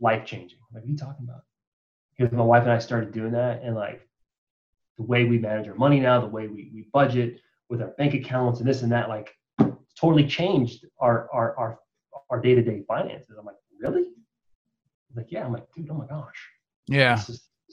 [0.00, 0.58] life changing.
[0.72, 1.42] Like, what are you talking about?
[2.16, 4.08] Because my wife and I started doing that, and like
[4.96, 8.14] the way we manage our money now, the way we, we budget with our bank
[8.14, 9.36] accounts and this and that, like
[9.98, 11.78] totally changed our our our
[12.30, 13.36] our day to day finances.
[13.38, 14.04] I'm like, really?
[15.08, 15.44] He's like, yeah.
[15.44, 16.48] I'm like, dude, oh my gosh.
[16.88, 17.20] Yeah.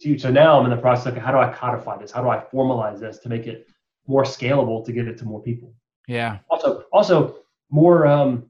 [0.01, 0.21] Huge.
[0.21, 2.11] So now I'm in the process of how do I codify this?
[2.11, 3.67] How do I formalize this to make it
[4.07, 5.73] more scalable to get it to more people?
[6.07, 6.39] Yeah.
[6.49, 7.37] Also, also
[7.69, 8.49] more, um,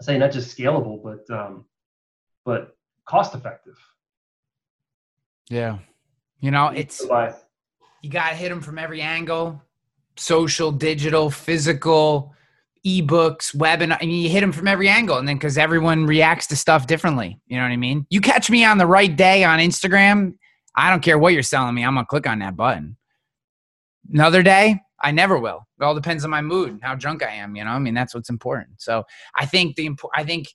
[0.00, 1.64] I say not just scalable, but, um,
[2.44, 3.78] but cost effective.
[5.48, 5.78] Yeah.
[6.40, 9.62] You know, it's, you got to hit them from every angle
[10.16, 12.34] social, digital, physical,
[12.86, 13.98] ebooks, webinar.
[14.00, 16.86] I mean, you hit them from every angle, and then because everyone reacts to stuff
[16.86, 17.40] differently.
[17.46, 18.06] You know what I mean?
[18.10, 20.34] You catch me on the right day on Instagram,
[20.74, 21.84] I don't care what you're selling me.
[21.84, 22.96] I'm gonna click on that button.
[24.12, 25.66] Another day, I never will.
[25.80, 27.56] It all depends on my mood and how drunk I am.
[27.56, 28.80] You know, I mean, that's what's important.
[28.80, 29.04] So
[29.36, 30.48] I think the impo- I think,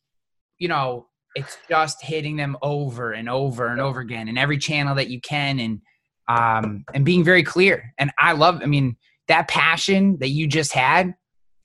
[0.58, 4.96] you know, it's just hitting them over and over and over again in every channel
[4.96, 5.82] that you can, and
[6.28, 7.94] um, and being very clear.
[7.98, 8.62] And I love.
[8.64, 8.98] I mean,
[9.28, 11.14] that passion that you just had.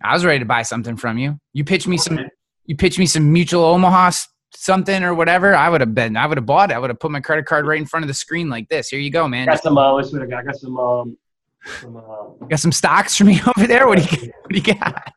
[0.05, 1.39] I was ready to buy something from you.
[1.53, 2.19] You pitched me some.
[2.67, 4.11] You pitched me some mutual Omaha
[4.55, 5.55] something or whatever.
[5.55, 6.17] I would have been.
[6.17, 6.75] I would have bought it.
[6.75, 8.89] I would have put my credit card right in front of the screen like this.
[8.89, 9.47] Here you go, man.
[9.47, 9.79] Got some.
[9.79, 10.79] Uh, I got some.
[10.79, 11.17] Um,
[11.81, 13.87] some, um, got some stocks for me over there.
[13.87, 15.13] What do you, what do you got?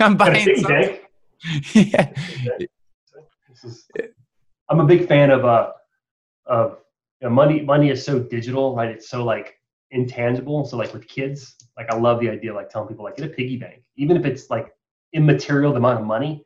[0.00, 0.56] I'm buying.
[0.56, 0.98] Some,
[1.74, 2.12] yeah.
[3.64, 3.86] Is,
[4.68, 5.72] I'm a big fan of uh
[6.46, 6.78] of
[7.20, 7.60] you know, money.
[7.60, 8.90] Money is so digital, right?
[8.90, 9.54] It's so like
[9.90, 10.64] intangible.
[10.64, 13.26] So like with kids, like I love the idea of like telling people like get
[13.26, 14.68] a piggy bank, even if it's like
[15.12, 16.44] immaterial the amount of money.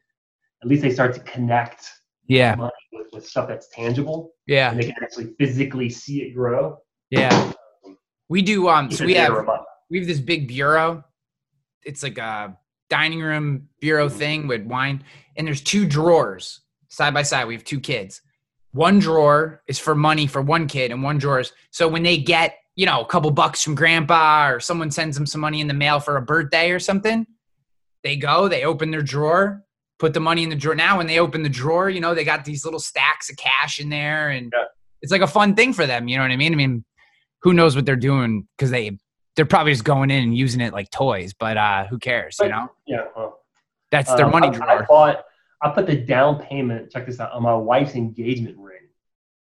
[0.62, 1.90] At least they start to connect
[2.28, 2.56] yeah
[2.92, 4.32] with, with stuff that's tangible.
[4.46, 6.78] Yeah, and they can actually physically see it grow.
[7.10, 7.52] Yeah,
[8.28, 8.68] we do.
[8.68, 9.46] Um, so we have
[9.90, 11.04] we have this big bureau.
[11.84, 12.56] It's like a
[12.90, 14.18] dining room bureau mm-hmm.
[14.18, 15.04] thing with wine,
[15.36, 17.46] and there's two drawers side by side.
[17.46, 18.22] We have two kids.
[18.72, 22.18] One drawer is for money for one kid, and one drawer is so when they
[22.18, 25.68] get you know a couple bucks from grandpa or someone sends them some money in
[25.68, 27.26] the mail for a birthday or something,
[28.02, 29.62] they go, they open their drawer,
[29.98, 30.74] put the money in the drawer.
[30.74, 33.80] Now when they open the drawer, you know they got these little stacks of cash
[33.80, 34.64] in there, and yeah.
[35.00, 36.08] it's like a fun thing for them.
[36.08, 36.52] You know what I mean?
[36.52, 36.84] I mean,
[37.42, 38.98] who knows what they're doing because they
[39.36, 42.36] they're probably just going in and using it like toys, but uh, who cares?
[42.40, 42.68] You know?
[42.86, 43.04] Yeah.
[43.16, 43.40] Well,
[43.90, 44.82] That's their um, money drawer.
[44.82, 45.24] I bought.
[45.62, 46.90] I put the down payment.
[46.90, 48.88] Check this out on my wife's engagement ring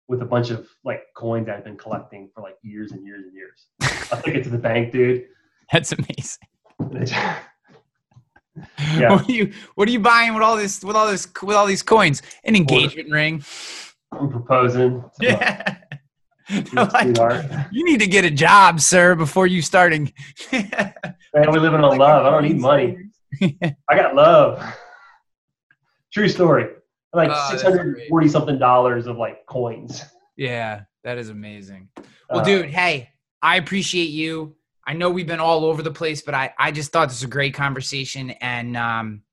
[0.08, 3.34] with a bunch of like coins I've been collecting for like years and years and
[3.34, 3.68] years.
[4.12, 5.26] I took it to the bank, dude.
[5.72, 6.48] That's amazing.
[8.96, 9.12] yeah.
[9.12, 11.66] What are you What are you buying with all this with all this with all
[11.66, 12.22] these coins?
[12.44, 13.44] An engagement ring.
[14.12, 15.04] I'm proposing.
[15.20, 15.78] Yeah.
[16.74, 17.18] like,
[17.72, 20.12] you need to get a job, sir, before you starting.
[20.52, 20.94] Man,
[21.34, 22.26] we live living on love.
[22.26, 22.98] I don't need money.
[23.42, 24.62] I got love.
[26.12, 26.68] True story.
[27.14, 30.04] Like oh, six hundred forty something dollars of like coins.
[30.36, 31.90] Yeah, that is amazing.
[32.30, 33.10] Well, uh, dude, hey,
[33.42, 34.56] I appreciate you.
[34.92, 37.24] I know we've been all over the place, but I I just thought this was
[37.24, 39.24] a great conversation, and um,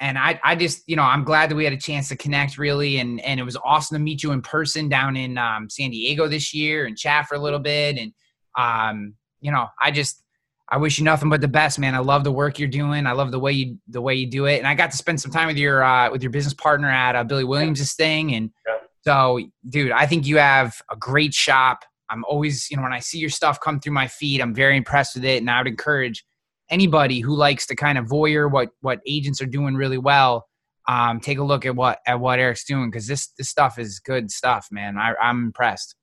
[0.00, 2.58] and I, I just, you know, I'm glad that we had a chance to connect
[2.58, 2.98] really.
[2.98, 6.26] And, and it was awesome to meet you in person down in um, San Diego
[6.26, 7.96] this year and chat for a little bit.
[7.96, 8.12] And,
[8.58, 10.22] um, you know, I just,
[10.68, 11.94] I wish you nothing but the best, man.
[11.94, 13.06] I love the work you're doing.
[13.06, 14.58] I love the way you, the way you do it.
[14.58, 17.14] And I got to spend some time with your, uh, with your business partner at
[17.14, 18.34] uh, Billy Williams' thing.
[18.34, 18.74] And yeah.
[19.02, 19.40] so,
[19.70, 21.84] dude, I think you have a great shop.
[22.10, 24.76] I'm always, you know, when I see your stuff come through my feed, I'm very
[24.76, 25.38] impressed with it.
[25.38, 26.24] And I would encourage
[26.70, 30.46] anybody who likes to kind of voyeur what what agents are doing really well
[30.86, 34.00] um, take a look at what at what Eric's doing because this this stuff is
[34.00, 34.98] good stuff, man.
[34.98, 35.96] I, I'm impressed.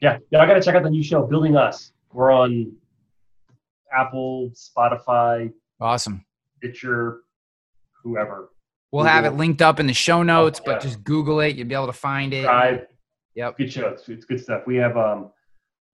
[0.00, 1.92] Yeah, yeah, I got to check out the new show, Building Us.
[2.12, 2.72] We're on
[3.92, 6.24] Apple, Spotify, awesome,
[6.58, 7.20] Stitcher,
[8.02, 8.50] whoever.
[8.92, 9.14] We'll Google.
[9.14, 10.74] have it linked up in the show notes, oh, yeah.
[10.74, 11.56] but just Google it.
[11.56, 12.42] You'll be able to find it.
[12.42, 12.86] Drive.
[13.34, 13.58] Yep.
[13.58, 13.88] Good show.
[13.88, 14.62] It's, it's, good stuff.
[14.66, 15.30] We have um,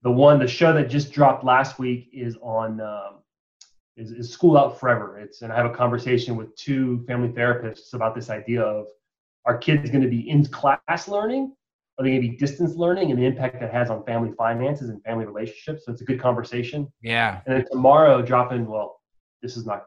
[0.06, 3.16] the one, the show that just dropped last week is on um,
[3.96, 5.18] is, is school out forever.
[5.18, 8.86] It's and I have a conversation with two family therapists about this idea of
[9.46, 11.52] are kids going to be in class learning?
[11.98, 14.90] Are they going to be distance learning and the impact that has on family finances
[14.90, 15.86] and family relationships?
[15.86, 16.86] So it's a good conversation.
[17.02, 17.40] Yeah.
[17.44, 18.64] And then tomorrow, dropping.
[18.64, 19.00] Well,
[19.42, 19.86] this is not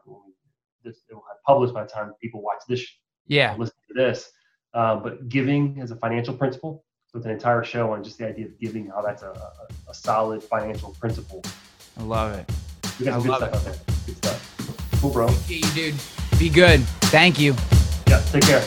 [0.84, 2.86] this it will have published by the time people watch this.
[3.26, 3.56] Yeah.
[3.56, 4.30] Listen to this,
[4.74, 6.84] um, but giving as a financial principle.
[7.12, 9.90] So it's an entire show on just the idea of giving, how that's a, a,
[9.90, 11.42] a solid financial principle.
[11.98, 12.48] I love it.
[13.00, 13.74] We got some I good stuff out there.
[14.06, 14.90] Good stuff.
[15.00, 15.28] Cool, bro.
[15.48, 15.94] you, dude.
[16.38, 16.80] Be good.
[17.10, 17.56] Thank you.
[18.06, 18.62] Yeah, take care.